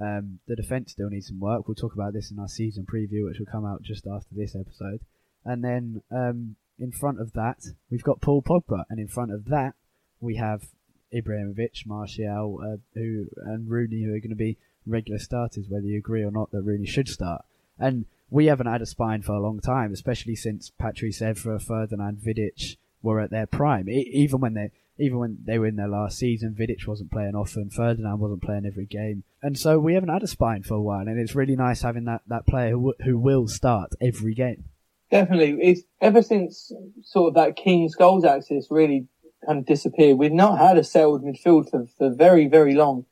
Um, 0.00 0.38
the 0.46 0.54
defence 0.54 0.92
still 0.92 1.08
needs 1.08 1.28
some 1.28 1.40
work. 1.40 1.66
We'll 1.66 1.74
talk 1.74 1.94
about 1.94 2.12
this 2.12 2.30
in 2.30 2.38
our 2.38 2.48
season 2.48 2.86
preview, 2.86 3.24
which 3.24 3.38
will 3.38 3.46
come 3.46 3.66
out 3.66 3.82
just 3.82 4.06
after 4.06 4.34
this 4.34 4.54
episode. 4.54 5.00
And 5.44 5.64
then 5.64 6.02
um, 6.10 6.56
in 6.80 6.92
front 6.92 7.20
of 7.20 7.34
that, 7.34 7.58
we've 7.90 8.02
got 8.02 8.20
Paul 8.20 8.42
Pogba, 8.42 8.84
and 8.88 8.98
in 8.98 9.06
front 9.06 9.32
of 9.32 9.44
that, 9.46 9.74
we 10.20 10.36
have 10.36 10.68
Ibrahimovic, 11.12 11.86
Martial, 11.86 12.60
uh, 12.62 12.76
who 12.94 13.26
and 13.44 13.68
Rooney, 13.68 14.04
who 14.04 14.14
are 14.14 14.20
going 14.20 14.30
to 14.30 14.36
be 14.36 14.56
regular 14.86 15.18
starters, 15.18 15.66
whether 15.68 15.86
you 15.86 15.98
agree 15.98 16.22
or 16.22 16.30
not 16.30 16.50
that 16.50 16.62
Rooney 16.62 16.86
should 16.86 17.08
start. 17.08 17.44
And 17.78 18.06
we 18.30 18.46
haven't 18.46 18.66
had 18.66 18.82
a 18.82 18.86
spine 18.86 19.22
for 19.22 19.32
a 19.32 19.40
long 19.40 19.60
time, 19.60 19.92
especially 19.92 20.36
since 20.36 20.70
Patrice 20.70 21.20
Evra, 21.20 21.60
Ferdinand, 21.60 22.18
Vidic 22.18 22.76
were 23.02 23.20
at 23.20 23.30
their 23.30 23.46
prime. 23.46 23.88
It, 23.88 24.06
even 24.08 24.40
when 24.40 24.54
they, 24.54 24.70
even 24.98 25.18
when 25.18 25.38
they 25.44 25.58
were 25.58 25.66
in 25.66 25.76
their 25.76 25.88
last 25.88 26.18
season, 26.18 26.54
Vidic 26.58 26.86
wasn't 26.86 27.10
playing 27.10 27.34
often, 27.34 27.70
Ferdinand 27.70 28.18
wasn't 28.18 28.42
playing 28.42 28.66
every 28.66 28.86
game, 28.86 29.24
and 29.42 29.58
so 29.58 29.78
we 29.78 29.94
haven't 29.94 30.10
had 30.10 30.22
a 30.22 30.28
spine 30.28 30.62
for 30.62 30.74
a 30.74 30.82
while, 30.82 31.08
and 31.08 31.18
it's 31.18 31.34
really 31.34 31.56
nice 31.56 31.82
having 31.82 32.04
that, 32.04 32.22
that 32.26 32.46
player 32.46 32.70
who, 32.70 32.94
who 33.04 33.18
will 33.18 33.48
start 33.48 33.92
every 34.00 34.34
game. 34.34 34.64
Definitely, 35.10 35.58
it's 35.60 35.82
ever 36.00 36.22
since 36.22 36.72
sort 37.02 37.28
of 37.28 37.34
that 37.34 37.56
Keane 37.56 37.88
Scholes 37.88 38.24
axis 38.24 38.68
really 38.70 39.08
kind 39.44 39.58
of 39.58 39.66
disappeared. 39.66 40.18
We've 40.18 40.32
not 40.32 40.58
had 40.58 40.78
a 40.78 40.84
settled 40.84 41.24
midfield 41.24 41.70
for, 41.70 41.86
for 41.98 42.14
very 42.14 42.46
very 42.46 42.74
long, 42.74 43.06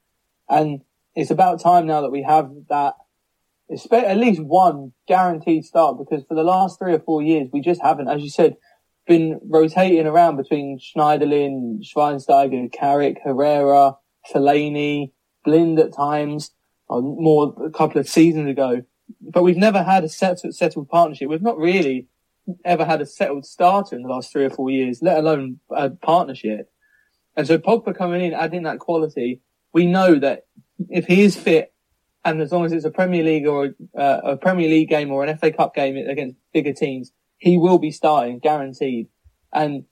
and 0.48 0.82
it's 1.16 1.30
about 1.30 1.60
time 1.60 1.86
now 1.86 2.02
that 2.02 2.10
we 2.10 2.22
have 2.22 2.50
that 2.68 2.94
at 3.92 4.16
least 4.16 4.40
one 4.42 4.92
guaranteed 5.06 5.64
start 5.64 5.98
because 5.98 6.24
for 6.26 6.34
the 6.34 6.42
last 6.42 6.78
three 6.78 6.94
or 6.94 7.00
four 7.00 7.22
years 7.22 7.48
we 7.52 7.60
just 7.60 7.82
haven't, 7.82 8.08
as 8.08 8.22
you 8.22 8.30
said, 8.30 8.56
been 9.06 9.40
rotating 9.42 10.06
around 10.06 10.36
between 10.36 10.78
Schneiderlin, 10.78 11.82
Schweinsteiger, 11.82 12.72
Carrick, 12.72 13.18
Herrera, 13.24 13.96
Fellaini, 14.30 15.12
Blind 15.44 15.78
at 15.80 15.94
times, 15.94 16.50
more 16.88 17.54
a 17.64 17.70
couple 17.70 18.00
of 18.00 18.08
seasons 18.08 18.48
ago. 18.48 18.82
But 19.20 19.42
we've 19.42 19.56
never 19.56 19.82
had 19.82 20.04
a 20.04 20.08
settled, 20.08 20.54
settled 20.54 20.88
partnership. 20.88 21.28
We've 21.28 21.42
not 21.42 21.58
really 21.58 22.08
ever 22.64 22.84
had 22.84 23.00
a 23.00 23.06
settled 23.06 23.46
starter 23.46 23.96
in 23.96 24.02
the 24.02 24.08
last 24.08 24.32
three 24.32 24.44
or 24.44 24.50
four 24.50 24.70
years, 24.70 25.02
let 25.02 25.18
alone 25.18 25.60
a 25.70 25.90
partnership. 25.90 26.70
And 27.36 27.46
so 27.46 27.58
Pogba 27.58 27.96
coming 27.96 28.22
in, 28.22 28.32
adding 28.32 28.64
that 28.64 28.78
quality, 28.78 29.40
we 29.72 29.86
know 29.86 30.18
that 30.18 30.46
if 30.88 31.06
he 31.06 31.22
is 31.22 31.36
fit 31.36 31.72
and 32.24 32.40
as 32.40 32.52
long 32.52 32.64
as 32.64 32.72
it's 32.72 32.84
a 32.84 32.90
Premier 32.90 33.22
League 33.22 33.46
or 33.46 33.74
uh, 33.96 34.20
a 34.24 34.36
Premier 34.36 34.68
League 34.68 34.88
game 34.88 35.10
or 35.10 35.24
an 35.24 35.36
FA 35.38 35.52
Cup 35.52 35.74
game 35.74 35.96
against 35.96 36.36
bigger 36.52 36.72
teams, 36.72 37.12
he 37.38 37.56
will 37.56 37.78
be 37.78 37.90
starting, 37.90 38.38
guaranteed. 38.38 39.08
And 39.52 39.84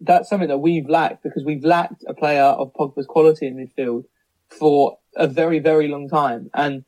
that's 0.00 0.28
something 0.28 0.48
that 0.48 0.58
we've 0.58 0.88
lacked 0.88 1.22
because 1.22 1.44
we've 1.44 1.64
lacked 1.64 2.04
a 2.06 2.14
player 2.14 2.42
of 2.42 2.72
Pogba's 2.74 3.06
quality 3.06 3.46
in 3.46 3.56
midfield 3.56 4.04
for 4.48 4.98
a 5.16 5.26
very, 5.26 5.58
very 5.58 5.88
long 5.88 6.08
time. 6.08 6.50
And 6.54 6.84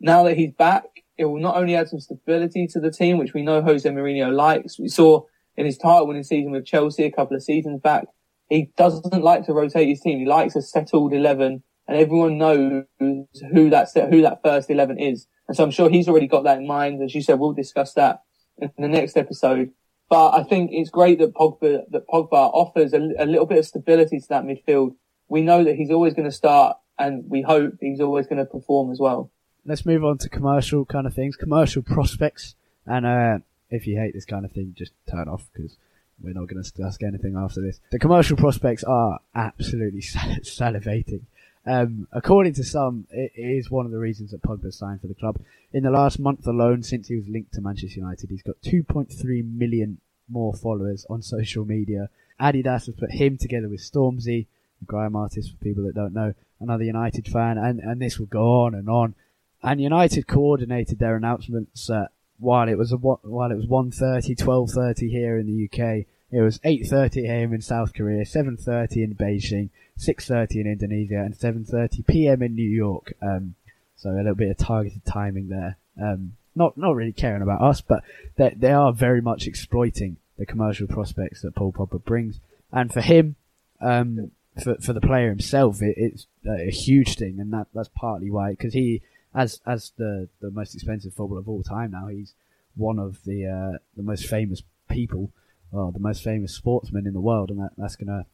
now 0.00 0.24
that 0.24 0.36
he's 0.36 0.52
back, 0.52 0.84
it 1.20 1.26
will 1.26 1.40
not 1.40 1.56
only 1.56 1.76
add 1.76 1.88
some 1.88 2.00
stability 2.00 2.66
to 2.68 2.80
the 2.80 2.90
team, 2.90 3.18
which 3.18 3.34
we 3.34 3.42
know 3.42 3.62
Jose 3.62 3.88
Mourinho 3.88 4.32
likes. 4.32 4.78
We 4.78 4.88
saw 4.88 5.22
in 5.56 5.66
his 5.66 5.78
title 5.78 6.06
winning 6.06 6.24
season 6.24 6.52
with 6.52 6.66
Chelsea 6.66 7.04
a 7.04 7.12
couple 7.12 7.36
of 7.36 7.42
seasons 7.42 7.80
back. 7.80 8.06
He 8.48 8.70
doesn't 8.76 9.22
like 9.22 9.44
to 9.46 9.52
rotate 9.52 9.88
his 9.88 10.00
team. 10.00 10.18
He 10.18 10.26
likes 10.26 10.56
a 10.56 10.62
settled 10.62 11.12
11 11.12 11.62
and 11.90 11.98
everyone 11.98 12.38
knows 12.38 12.84
who 13.00 13.70
that 13.70 13.88
who 14.10 14.22
that 14.22 14.40
first 14.44 14.70
eleven 14.70 14.96
is. 14.98 15.26
And 15.48 15.56
so 15.56 15.64
I'm 15.64 15.72
sure 15.72 15.90
he's 15.90 16.08
already 16.08 16.28
got 16.28 16.44
that 16.44 16.58
in 16.58 16.66
mind. 16.66 17.02
As 17.02 17.14
you 17.16 17.20
said, 17.20 17.40
we'll 17.40 17.52
discuss 17.52 17.94
that 17.94 18.20
in 18.58 18.70
the 18.78 18.86
next 18.86 19.16
episode. 19.16 19.70
But 20.08 20.30
I 20.30 20.44
think 20.44 20.70
it's 20.72 20.88
great 20.88 21.18
that 21.18 21.34
Pogba 21.34 21.82
that 21.90 22.06
Pogba 22.06 22.30
offers 22.54 22.92
a, 22.92 23.00
a 23.18 23.26
little 23.26 23.46
bit 23.46 23.58
of 23.58 23.66
stability 23.66 24.20
to 24.20 24.28
that 24.28 24.44
midfield. 24.44 24.90
We 25.28 25.42
know 25.42 25.64
that 25.64 25.74
he's 25.74 25.90
always 25.90 26.14
going 26.14 26.30
to 26.30 26.34
start, 26.34 26.76
and 26.96 27.24
we 27.28 27.42
hope 27.42 27.74
he's 27.80 28.00
always 28.00 28.28
going 28.28 28.38
to 28.38 28.44
perform 28.44 28.92
as 28.92 29.00
well. 29.00 29.32
Let's 29.64 29.86
move 29.86 30.04
on 30.04 30.18
to 30.18 30.28
commercial 30.28 30.84
kind 30.84 31.06
of 31.06 31.14
things, 31.14 31.36
commercial 31.36 31.82
prospects. 31.82 32.54
And 32.86 33.06
uh, 33.06 33.38
if 33.70 33.86
you 33.86 33.98
hate 33.98 34.14
this 34.14 34.24
kind 34.24 34.44
of 34.44 34.52
thing, 34.52 34.74
just 34.76 34.92
turn 35.08 35.28
off 35.28 35.48
because 35.52 35.76
we're 36.22 36.34
not 36.34 36.48
going 36.48 36.62
to 36.62 36.70
discuss 36.70 36.98
anything 37.02 37.36
after 37.36 37.60
this. 37.60 37.80
The 37.90 37.98
commercial 37.98 38.36
prospects 38.36 38.84
are 38.84 39.20
absolutely 39.34 40.00
salivating. 40.02 41.22
Um, 41.66 42.08
according 42.12 42.54
to 42.54 42.64
some, 42.64 43.06
it 43.10 43.32
is 43.34 43.70
one 43.70 43.86
of 43.86 43.92
the 43.92 43.98
reasons 43.98 44.30
that 44.30 44.42
Pogba 44.42 44.72
signed 44.72 45.00
for 45.02 45.06
the 45.06 45.14
club. 45.14 45.38
In 45.72 45.82
the 45.82 45.90
last 45.90 46.18
month 46.18 46.46
alone, 46.46 46.82
since 46.82 47.08
he 47.08 47.16
was 47.16 47.28
linked 47.28 47.52
to 47.54 47.60
Manchester 47.60 48.00
United, 48.00 48.30
he's 48.30 48.42
got 48.42 48.60
2.3 48.62 49.54
million 49.56 49.98
more 50.28 50.54
followers 50.54 51.04
on 51.10 51.22
social 51.22 51.64
media. 51.64 52.08
Adidas 52.40 52.86
has 52.86 52.94
put 52.94 53.12
him 53.12 53.36
together 53.36 53.68
with 53.68 53.80
Stormzy, 53.80 54.46
a 54.80 54.84
grime 54.84 55.14
artist 55.14 55.50
for 55.50 55.64
people 55.64 55.84
that 55.84 55.94
don't 55.94 56.14
know, 56.14 56.34
another 56.60 56.84
United 56.84 57.28
fan, 57.28 57.58
and, 57.58 57.80
and 57.80 58.00
this 58.00 58.18
will 58.18 58.26
go 58.26 58.64
on 58.64 58.74
and 58.74 58.88
on. 58.88 59.14
And 59.62 59.80
United 59.80 60.26
coordinated 60.26 60.98
their 60.98 61.16
announcements 61.16 61.90
uh, 61.90 62.06
while 62.38 62.68
it 62.68 62.78
was 62.78 62.92
a, 62.92 62.96
while 62.96 63.50
it 63.50 63.56
was 63.56 63.66
1:30, 63.66 64.36
12:30 64.36 65.10
here 65.10 65.38
in 65.38 65.46
the 65.46 65.64
UK. 65.66 66.06
It 66.32 66.40
was 66.40 66.58
8:30 66.60 67.24
a.m. 67.28 67.52
in 67.52 67.60
South 67.60 67.92
Korea, 67.92 68.24
7:30 68.24 68.96
in 68.96 69.14
Beijing, 69.14 69.70
6.30 70.00 70.56
in 70.56 70.66
Indonesia 70.66 71.18
and 71.18 71.34
7.30 71.34 72.06
p.m. 72.06 72.42
in 72.42 72.54
New 72.54 72.68
York. 72.68 73.12
Um, 73.20 73.54
so 73.96 74.10
a 74.10 74.12
little 74.12 74.34
bit 74.34 74.50
of 74.50 74.56
targeted 74.56 75.04
timing 75.04 75.48
there. 75.48 75.76
Um, 76.00 76.36
not, 76.54 76.76
not 76.76 76.94
really 76.94 77.12
caring 77.12 77.42
about 77.42 77.60
us, 77.60 77.80
but 77.80 78.02
they, 78.36 78.54
they 78.56 78.72
are 78.72 78.92
very 78.92 79.20
much 79.20 79.46
exploiting 79.46 80.16
the 80.38 80.46
commercial 80.46 80.86
prospects 80.86 81.42
that 81.42 81.54
Paul 81.54 81.72
Pogba 81.72 82.02
brings. 82.02 82.40
And 82.72 82.92
for 82.92 83.02
him, 83.02 83.36
um, 83.80 84.30
for, 84.62 84.76
for 84.76 84.92
the 84.92 85.00
player 85.00 85.28
himself, 85.28 85.82
it, 85.82 85.94
it's 85.96 86.26
a 86.48 86.70
huge 86.70 87.16
thing. 87.16 87.38
And 87.38 87.52
that, 87.52 87.66
that's 87.74 87.90
partly 87.94 88.30
why, 88.30 88.52
because 88.52 88.72
he, 88.72 89.02
as, 89.34 89.60
as 89.66 89.92
the, 89.96 90.28
the 90.40 90.50
most 90.50 90.74
expensive 90.74 91.14
footballer 91.14 91.40
of 91.40 91.48
all 91.48 91.62
time 91.62 91.92
now, 91.92 92.08
he's 92.08 92.34
one 92.76 92.98
of 92.98 93.24
the, 93.24 93.46
uh, 93.46 93.78
the 93.96 94.02
most 94.02 94.26
famous 94.26 94.62
people, 94.88 95.30
well, 95.70 95.90
the 95.90 96.00
most 96.00 96.22
famous 96.22 96.54
sportsmen 96.54 97.06
in 97.06 97.12
the 97.12 97.20
world. 97.20 97.50
And 97.50 97.60
that, 97.60 97.72
that's 97.76 97.96
going 97.96 98.08
to 98.08 98.26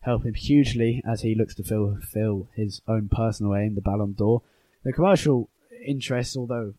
help 0.00 0.24
him 0.24 0.34
hugely 0.34 1.02
as 1.04 1.22
he 1.22 1.34
looks 1.34 1.54
to 1.56 1.64
fulfill 1.64 2.48
his 2.54 2.80
own 2.86 3.08
personal 3.08 3.56
aim, 3.56 3.74
the 3.74 3.80
Ballon 3.80 4.12
d'Or. 4.12 4.42
The 4.84 4.92
commercial 4.92 5.48
interests, 5.84 6.36
although 6.36 6.74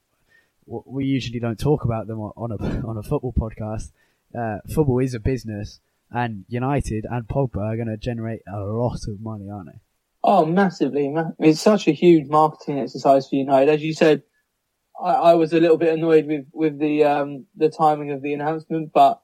we 0.66 1.06
usually 1.06 1.40
don't 1.40 1.60
talk 1.60 1.84
about 1.84 2.08
them 2.08 2.20
on 2.20 2.52
a 2.52 2.56
on 2.88 2.98
a 2.98 3.04
football 3.04 3.34
podcast, 3.34 3.92
uh, 4.38 4.60
football 4.74 5.00
is 5.00 5.14
a 5.14 5.20
business, 5.20 5.80
and 6.12 6.46
United 6.48 7.06
and 7.10 7.28
Pogba 7.28 7.58
are 7.58 7.76
going 7.76 7.88
to 7.88 7.98
generate 7.98 8.42
a 8.52 8.60
lot 8.60 9.08
of 9.08 9.20
money, 9.22 9.50
aren't 9.50 9.74
they? 9.74 9.80
Oh, 10.30 10.46
massively! 10.46 11.16
It's 11.40 11.62
such 11.62 11.88
a 11.88 11.92
huge 11.92 12.28
marketing 12.28 12.80
exercise 12.80 13.30
for 13.30 13.36
United. 13.36 13.72
As 13.72 13.82
you 13.82 13.94
said, 13.94 14.24
I, 15.02 15.14
I 15.14 15.34
was 15.36 15.54
a 15.54 15.60
little 15.62 15.78
bit 15.78 15.94
annoyed 15.94 16.28
with 16.28 16.46
with 16.52 16.80
the 16.80 17.06
um, 17.06 17.46
the 17.56 17.70
timing 17.70 18.12
of 18.12 18.22
the 18.22 18.34
announcement, 18.34 18.92
but 18.94 19.22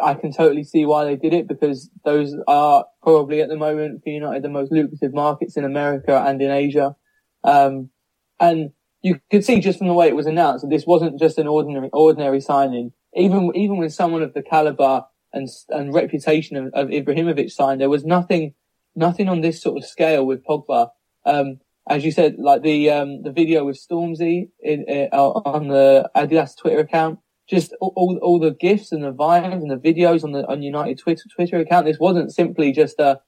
I 0.00 0.14
can 0.14 0.32
totally 0.32 0.62
see 0.62 0.84
why 0.86 1.04
they 1.04 1.16
did 1.16 1.34
it 1.34 1.48
because 1.48 1.90
those 2.04 2.36
are 2.46 2.84
probably 3.02 3.40
at 3.40 3.48
the 3.48 3.56
moment 3.56 4.04
for 4.04 4.10
United 4.10 4.44
the 4.44 4.48
most 4.48 4.70
lucrative 4.70 5.12
markets 5.12 5.56
in 5.56 5.64
America 5.64 6.22
and 6.24 6.40
in 6.40 6.52
Asia. 6.52 6.94
Um, 7.42 7.90
and 8.38 8.70
you 9.02 9.18
could 9.32 9.44
see 9.44 9.60
just 9.60 9.78
from 9.78 9.88
the 9.88 9.94
way 9.94 10.06
it 10.06 10.16
was 10.16 10.26
announced 10.26 10.62
that 10.62 10.70
this 10.70 10.86
wasn't 10.86 11.18
just 11.18 11.38
an 11.38 11.48
ordinary, 11.48 11.90
ordinary 11.92 12.40
signing. 12.40 12.92
Even, 13.14 13.50
even 13.56 13.78
when 13.78 13.90
someone 13.90 14.22
of 14.22 14.34
the 14.34 14.42
caliber 14.42 15.04
and, 15.32 15.48
and 15.70 15.92
reputation 15.92 16.56
of, 16.56 16.66
of 16.74 16.88
Ibrahimovic 16.88 17.50
signed, 17.50 17.80
there 17.80 17.90
was 17.90 18.04
nothing, 18.04 18.54
nothing 19.00 19.28
on 19.28 19.40
this 19.40 19.60
sort 19.60 19.78
of 19.78 19.84
scale 19.84 20.24
with 20.24 20.44
Pogba. 20.44 20.90
Um, 21.26 21.58
as 21.88 22.04
you 22.04 22.12
said, 22.12 22.36
like 22.38 22.62
the, 22.62 22.90
um, 22.90 23.22
the 23.22 23.32
video 23.32 23.64
with 23.64 23.76
Stormzy 23.76 24.50
in, 24.60 24.84
in, 24.84 25.08
uh, 25.12 25.30
on 25.54 25.68
the 25.68 26.08
Adidas 26.14 26.56
Twitter 26.56 26.78
account, 26.78 27.18
just 27.48 27.74
all, 27.80 28.18
all 28.22 28.38
the 28.38 28.52
gifs 28.52 28.92
and 28.92 29.02
the 29.02 29.10
vines 29.10 29.62
and 29.64 29.70
the 29.70 29.76
videos 29.76 30.22
on 30.22 30.30
the 30.30 30.46
on 30.46 30.62
United 30.62 30.98
Twitter 30.98 31.24
Twitter 31.34 31.58
account. 31.58 31.84
This 31.84 31.98
wasn't 31.98 32.32
simply 32.32 32.70
just 32.70 33.00
a 33.00 33.20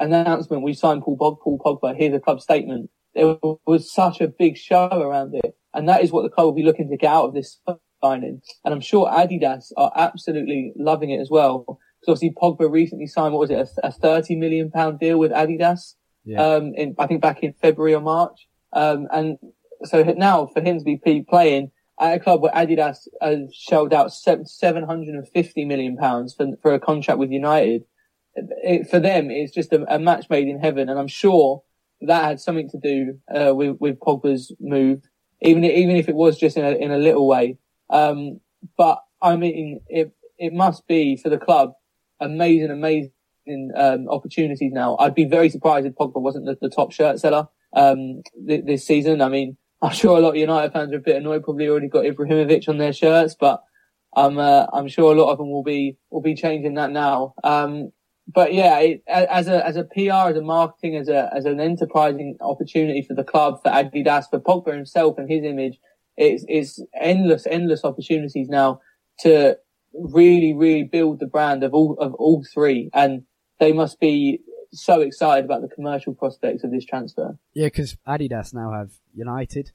announcement. 0.00 0.64
We 0.64 0.74
signed 0.74 1.02
Paul 1.02 1.16
Pogba. 1.16 1.40
Paul 1.40 1.58
Pogba. 1.64 1.96
Here's 1.96 2.14
a 2.14 2.20
club 2.20 2.40
statement. 2.40 2.90
There 3.14 3.36
was 3.64 3.92
such 3.92 4.20
a 4.20 4.26
big 4.26 4.56
show 4.56 4.88
around 4.90 5.36
it, 5.36 5.56
and 5.72 5.88
that 5.88 6.02
is 6.02 6.10
what 6.10 6.22
the 6.22 6.30
club 6.30 6.46
will 6.46 6.52
be 6.52 6.64
looking 6.64 6.90
to 6.90 6.96
get 6.96 7.12
out 7.12 7.26
of 7.26 7.34
this 7.34 7.60
signing. 8.02 8.42
And 8.64 8.74
I'm 8.74 8.80
sure 8.80 9.08
Adidas 9.08 9.72
are 9.76 9.92
absolutely 9.94 10.72
loving 10.76 11.10
it 11.10 11.20
as 11.20 11.30
well. 11.30 11.77
Because 12.08 12.22
obviously 12.22 12.36
Pogba 12.40 12.70
recently 12.72 13.06
signed 13.06 13.34
what 13.34 13.40
was 13.40 13.50
it 13.50 13.68
a, 13.82 13.88
a 13.88 13.92
30 13.92 14.36
million 14.36 14.70
pound 14.70 14.98
deal 14.98 15.18
with 15.18 15.30
Adidas. 15.30 15.94
Yeah. 16.24 16.42
Um, 16.42 16.72
in 16.74 16.94
I 16.98 17.06
think 17.06 17.20
back 17.20 17.42
in 17.42 17.52
February 17.60 17.94
or 17.94 18.00
March. 18.00 18.48
Um, 18.72 19.08
and 19.12 19.36
so 19.84 20.02
now 20.02 20.46
for 20.46 20.62
him 20.62 20.78
to 20.78 20.84
be 20.84 21.24
playing 21.28 21.70
at 22.00 22.16
a 22.16 22.20
club 22.20 22.40
where 22.40 22.52
Adidas 22.52 23.08
has 23.20 23.54
shelled 23.54 23.92
out 23.92 24.10
750 24.10 25.64
million 25.66 25.98
pounds 25.98 26.34
for, 26.34 26.46
for 26.62 26.72
a 26.72 26.80
contract 26.80 27.18
with 27.18 27.30
United. 27.30 27.84
It, 28.36 28.88
for 28.88 29.00
them, 29.00 29.30
it's 29.30 29.52
just 29.52 29.72
a, 29.74 29.84
a, 29.94 29.98
match 29.98 30.30
made 30.30 30.48
in 30.48 30.60
heaven. 30.60 30.88
And 30.88 30.98
I'm 30.98 31.08
sure 31.08 31.62
that 32.00 32.24
had 32.24 32.40
something 32.40 32.70
to 32.70 32.78
do, 32.78 33.18
uh, 33.34 33.54
with, 33.54 33.76
with 33.80 33.98
Pogba's 33.98 34.54
move, 34.60 35.02
even, 35.42 35.62
even 35.62 35.96
if 35.96 36.08
it 36.08 36.14
was 36.14 36.38
just 36.38 36.56
in 36.56 36.64
a, 36.64 36.70
in 36.70 36.90
a 36.90 36.98
little 36.98 37.26
way. 37.26 37.58
Um, 37.90 38.40
but 38.78 39.02
I 39.20 39.36
mean, 39.36 39.80
it, 39.88 40.12
it 40.38 40.52
must 40.52 40.86
be 40.86 41.16
for 41.16 41.28
the 41.28 41.38
club 41.38 41.72
amazing, 42.20 42.70
amazing, 42.70 43.12
um, 43.76 44.08
opportunities 44.08 44.72
now. 44.72 44.96
I'd 44.98 45.14
be 45.14 45.24
very 45.24 45.48
surprised 45.48 45.86
if 45.86 45.94
Pogba 45.94 46.20
wasn't 46.20 46.46
the, 46.46 46.56
the 46.60 46.70
top 46.70 46.92
shirt 46.92 47.18
seller, 47.18 47.48
um, 47.74 48.22
th- 48.46 48.64
this 48.64 48.86
season. 48.86 49.20
I 49.22 49.28
mean, 49.28 49.56
I'm 49.82 49.92
sure 49.92 50.18
a 50.18 50.20
lot 50.20 50.30
of 50.30 50.36
United 50.36 50.72
fans 50.72 50.92
are 50.92 50.96
a 50.96 51.00
bit 51.00 51.16
annoyed. 51.16 51.44
Probably 51.44 51.68
already 51.68 51.88
got 51.88 52.04
Ibrahimovic 52.04 52.68
on 52.68 52.78
their 52.78 52.92
shirts, 52.92 53.36
but 53.38 53.62
I'm 54.16 54.38
uh, 54.38 54.66
I'm 54.72 54.88
sure 54.88 55.14
a 55.14 55.20
lot 55.20 55.30
of 55.30 55.38
them 55.38 55.50
will 55.50 55.62
be 55.62 55.96
will 56.10 56.20
be 56.20 56.34
changing 56.34 56.74
that 56.74 56.90
now. 56.90 57.34
Um, 57.44 57.92
but 58.26 58.52
yeah, 58.52 58.78
it, 58.80 59.02
as 59.06 59.48
a 59.48 59.64
as 59.64 59.76
a 59.76 59.84
PR, 59.84 60.30
as 60.30 60.36
a 60.36 60.42
marketing, 60.42 60.96
as 60.96 61.08
a 61.08 61.30
as 61.34 61.44
an 61.44 61.60
enterprising 61.60 62.36
opportunity 62.40 63.02
for 63.02 63.14
the 63.14 63.24
club, 63.24 63.62
for 63.62 63.70
Adidas, 63.70 64.28
for 64.28 64.40
Pogba 64.40 64.74
himself 64.74 65.16
and 65.16 65.30
his 65.30 65.44
image, 65.44 65.78
it's 66.16 66.44
it's 66.48 66.82
endless 67.00 67.46
endless 67.46 67.84
opportunities 67.84 68.48
now 68.48 68.80
to 69.20 69.56
really 69.92 70.54
really 70.54 70.84
build 70.84 71.20
the 71.20 71.26
brand 71.26 71.62
of 71.64 71.74
all 71.74 71.96
of 72.00 72.14
all 72.14 72.44
three. 72.52 72.90
And 72.92 73.22
they 73.58 73.72
must 73.72 73.98
be 74.00 74.40
so 74.72 75.00
excited 75.00 75.44
about 75.44 75.62
the 75.62 75.68
commercial 75.68 76.14
prospects 76.14 76.64
of 76.64 76.70
this 76.70 76.84
transfer. 76.84 77.38
Yeah, 77.54 77.66
because 77.66 77.96
Adidas 78.06 78.54
now 78.54 78.72
have 78.72 78.90
United, 79.14 79.72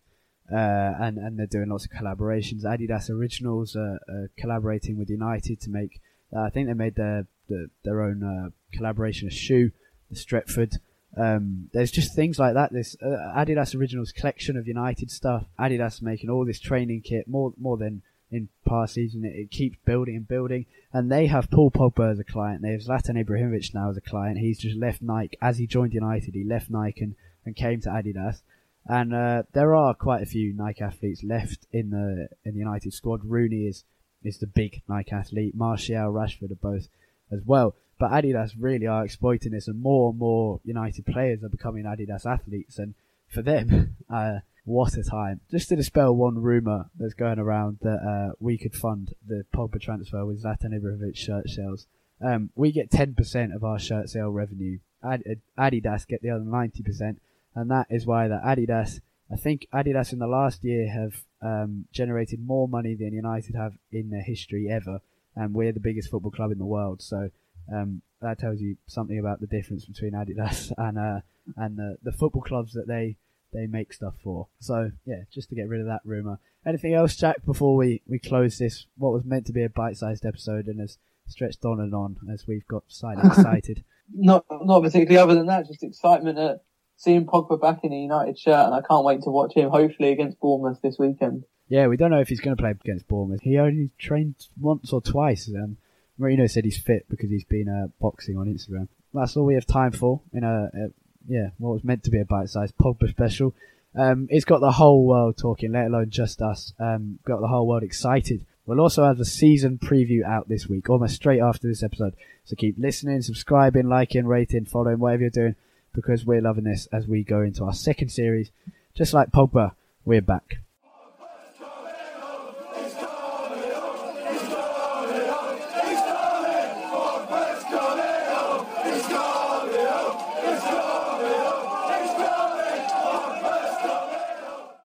uh, 0.51 0.55
and 1.01 1.17
and 1.17 1.37
they're 1.37 1.47
doing 1.47 1.69
lots 1.69 1.85
of 1.85 1.91
collaborations. 1.91 2.63
Adidas 2.63 3.09
Originals 3.09 3.75
are, 3.75 3.99
are 4.07 4.29
collaborating 4.37 4.97
with 4.97 5.09
United 5.09 5.59
to 5.61 5.69
make. 5.69 5.99
Uh, 6.35 6.41
I 6.41 6.49
think 6.49 6.67
they 6.67 6.73
made 6.73 6.95
their 6.95 7.27
their, 7.49 7.67
their 7.83 8.01
own 8.01 8.23
uh, 8.23 8.49
collaboration 8.75 9.27
of 9.27 9.33
shoe, 9.33 9.71
the 10.09 10.15
Stretford. 10.15 10.77
Um, 11.15 11.69
there's 11.73 11.91
just 11.91 12.15
things 12.15 12.39
like 12.39 12.55
that. 12.55 12.73
This 12.73 12.95
uh, 13.01 13.33
Adidas 13.37 13.75
Originals 13.75 14.11
collection 14.11 14.57
of 14.57 14.67
United 14.67 15.11
stuff. 15.11 15.45
Adidas 15.59 16.01
making 16.01 16.29
all 16.29 16.45
this 16.45 16.59
training 16.59 17.01
kit 17.01 17.27
more 17.27 17.53
more 17.59 17.77
than 17.77 18.01
in 18.33 18.49
past 18.67 18.95
season. 18.95 19.25
It, 19.25 19.35
it 19.35 19.51
keeps 19.51 19.77
building 19.85 20.15
and 20.15 20.27
building, 20.27 20.65
and 20.91 21.11
they 21.11 21.27
have 21.27 21.51
Paul 21.51 21.71
Pogba 21.71 22.11
as 22.11 22.19
a 22.19 22.23
client. 22.23 22.61
They 22.61 22.71
have 22.71 22.81
Zlatan 22.81 23.23
Ibrahimovic 23.23 23.73
now 23.73 23.89
as 23.89 23.97
a 23.97 24.01
client. 24.01 24.39
He's 24.39 24.59
just 24.59 24.77
left 24.77 25.01
Nike 25.01 25.37
as 25.41 25.57
he 25.57 25.67
joined 25.67 25.93
United. 25.93 26.33
He 26.33 26.43
left 26.43 26.69
Nike 26.69 27.01
and, 27.03 27.15
and 27.45 27.55
came 27.55 27.81
to 27.81 27.89
Adidas. 27.89 28.41
And 28.85 29.13
uh, 29.13 29.43
there 29.53 29.75
are 29.75 29.93
quite 29.93 30.23
a 30.23 30.25
few 30.25 30.53
Nike 30.53 30.83
athletes 30.83 31.23
left 31.23 31.67
in 31.71 31.91
the 31.91 32.27
in 32.43 32.53
the 32.53 32.59
United 32.59 32.93
squad. 32.93 33.21
Rooney 33.23 33.67
is 33.67 33.85
is 34.23 34.39
the 34.39 34.47
big 34.47 34.81
Nike 34.87 35.11
athlete. 35.11 35.55
Martial, 35.55 36.11
Rashford 36.11 36.51
are 36.51 36.55
both 36.55 36.87
as 37.31 37.41
well. 37.45 37.75
But 37.99 38.11
Adidas 38.11 38.53
really 38.59 38.87
are 38.87 39.05
exploiting 39.05 39.51
this, 39.51 39.67
and 39.67 39.81
more 39.81 40.09
and 40.09 40.19
more 40.19 40.59
United 40.65 41.05
players 41.05 41.43
are 41.43 41.49
becoming 41.49 41.85
Adidas 41.85 42.25
athletes. 42.25 42.77
And 42.77 42.95
for 43.29 43.41
them, 43.41 43.95
uh, 44.09 44.39
what 44.65 44.95
a 44.97 45.03
time! 45.03 45.41
Just 45.51 45.69
to 45.69 45.75
dispel 45.75 46.15
one 46.15 46.41
rumor 46.41 46.89
that's 46.97 47.13
going 47.13 47.39
around 47.39 47.79
that 47.81 47.99
uh, 47.99 48.33
we 48.39 48.57
could 48.57 48.73
fund 48.73 49.13
the 49.27 49.45
Pogba 49.53 49.81
transfer 49.81 50.25
with 50.25 50.43
Zlatan 50.43 50.73
Ibrahimovic 50.73 51.17
shirt 51.17 51.49
sales. 51.49 51.87
Um, 52.21 52.49
we 52.55 52.71
get 52.71 52.89
10% 52.89 53.53
of 53.53 53.63
our 53.63 53.77
shirt 53.77 54.09
sale 54.09 54.29
revenue. 54.29 54.79
Ad- 55.03 55.41
Adidas 55.57 56.07
get 56.07 56.21
the 56.21 56.29
other 56.29 56.45
90%, 56.45 57.17
and 57.55 57.69
that 57.69 57.87
is 57.89 58.05
why 58.05 58.29
the 58.29 58.39
Adidas. 58.45 59.01
I 59.31 59.35
think 59.35 59.67
Adidas 59.73 60.13
in 60.13 60.19
the 60.19 60.27
last 60.27 60.63
year 60.63 60.89
have 60.89 61.23
um, 61.41 61.85
generated 61.91 62.39
more 62.45 62.67
money 62.67 62.95
than 62.95 63.13
United 63.13 63.55
have 63.55 63.73
in 63.91 64.09
their 64.11 64.21
history 64.21 64.69
ever, 64.69 65.01
and 65.35 65.53
we're 65.53 65.73
the 65.73 65.79
biggest 65.81 66.09
football 66.09 66.31
club 66.31 66.51
in 66.51 66.57
the 66.57 66.65
world. 66.65 67.01
So 67.01 67.31
um, 67.71 68.01
that 68.21 68.39
tells 68.39 68.61
you 68.61 68.77
something 68.87 69.19
about 69.19 69.41
the 69.41 69.47
difference 69.47 69.85
between 69.85 70.13
Adidas 70.13 70.71
and 70.77 70.97
uh, 70.97 71.19
and 71.57 71.77
the, 71.77 71.97
the 72.03 72.13
football 72.13 72.41
clubs 72.41 72.71
that 72.73 72.87
they 72.87 73.17
they 73.53 73.67
make 73.67 73.93
stuff 73.93 74.15
for. 74.23 74.47
So 74.59 74.91
yeah, 75.05 75.23
just 75.31 75.49
to 75.49 75.55
get 75.55 75.69
rid 75.69 75.81
of 75.81 75.87
that 75.87 76.01
rumor. 76.03 76.39
Anything 76.65 76.93
else, 76.93 77.15
Jack? 77.15 77.45
Before 77.45 77.75
we 77.75 78.01
we 78.07 78.19
close 78.19 78.57
this, 78.57 78.87
what 78.97 79.13
was 79.13 79.25
meant 79.25 79.45
to 79.47 79.53
be 79.53 79.63
a 79.63 79.69
bite-sized 79.69 80.25
episode 80.25 80.67
and 80.67 80.79
has 80.79 80.97
stretched 81.27 81.65
on 81.65 81.79
and 81.79 81.93
on 81.93 82.17
as 82.31 82.45
we've 82.47 82.67
got 82.67 82.83
slightly 82.87 83.23
excited. 83.27 83.83
Not 84.13 84.45
not 84.49 84.83
particularly. 84.83 85.17
Other 85.17 85.35
than 85.35 85.47
that, 85.47 85.67
just 85.67 85.83
excitement 85.83 86.37
at 86.37 86.63
seeing 86.97 87.25
Pogba 87.25 87.59
back 87.59 87.79
in 87.83 87.93
a 87.93 87.97
United 87.97 88.37
shirt, 88.37 88.65
and 88.65 88.75
I 88.75 88.81
can't 88.81 89.05
wait 89.05 89.21
to 89.23 89.29
watch 89.29 89.53
him. 89.55 89.69
Hopefully 89.69 90.11
against 90.11 90.39
Bournemouth 90.39 90.81
this 90.81 90.97
weekend. 90.99 91.43
Yeah, 91.67 91.87
we 91.87 91.97
don't 91.97 92.11
know 92.11 92.19
if 92.19 92.27
he's 92.27 92.41
going 92.41 92.55
to 92.55 92.61
play 92.61 92.71
against 92.71 93.07
Bournemouth. 93.07 93.41
He 93.41 93.57
only 93.57 93.89
trained 93.97 94.35
once 94.59 94.91
or 94.93 95.01
twice. 95.01 95.49
Um, 95.49 95.77
Mourinho 96.19 96.49
said 96.49 96.65
he's 96.65 96.77
fit 96.77 97.05
because 97.09 97.29
he's 97.29 97.45
been 97.45 97.67
uh, 97.67 97.87
boxing 97.99 98.37
on 98.37 98.45
Instagram. 98.47 98.87
That's 99.13 99.35
all 99.37 99.45
we 99.45 99.55
have 99.55 99.65
time 99.65 99.91
for 99.91 100.21
in 100.33 100.43
a, 100.43 100.69
a 100.73 100.89
yeah, 101.27 101.49
what 101.57 101.73
was 101.73 101.83
meant 101.83 102.03
to 102.03 102.11
be 102.11 102.19
a 102.19 102.25
bite-sized 102.25 102.77
Pogba 102.77 103.09
special. 103.09 103.53
Um, 103.95 104.27
it's 104.29 104.45
got 104.45 104.59
the 104.59 104.71
whole 104.71 105.05
world 105.05 105.37
talking, 105.37 105.71
let 105.71 105.87
alone 105.87 106.09
just 106.09 106.41
us. 106.41 106.73
Um, 106.79 107.19
got 107.25 107.41
the 107.41 107.47
whole 107.47 107.67
world 107.67 107.83
excited. 107.83 108.45
We'll 108.65 108.79
also 108.79 109.03
have 109.03 109.17
the 109.17 109.25
season 109.25 109.77
preview 109.77 110.23
out 110.23 110.47
this 110.47 110.67
week, 110.67 110.89
almost 110.89 111.15
straight 111.15 111.41
after 111.41 111.67
this 111.67 111.83
episode. 111.83 112.15
So 112.45 112.55
keep 112.55 112.75
listening, 112.77 113.21
subscribing, 113.21 113.87
liking, 113.87 114.25
rating, 114.25 114.65
following, 114.65 114.99
whatever 114.99 115.21
you're 115.21 115.29
doing, 115.29 115.55
because 115.93 116.25
we're 116.25 116.41
loving 116.41 116.63
this 116.63 116.87
as 116.91 117.07
we 117.07 117.23
go 117.23 117.41
into 117.41 117.63
our 117.65 117.73
second 117.73 118.09
series. 118.09 118.51
Just 118.95 119.13
like 119.13 119.31
Pogba, 119.31 119.73
we're 120.05 120.21
back. 120.21 120.57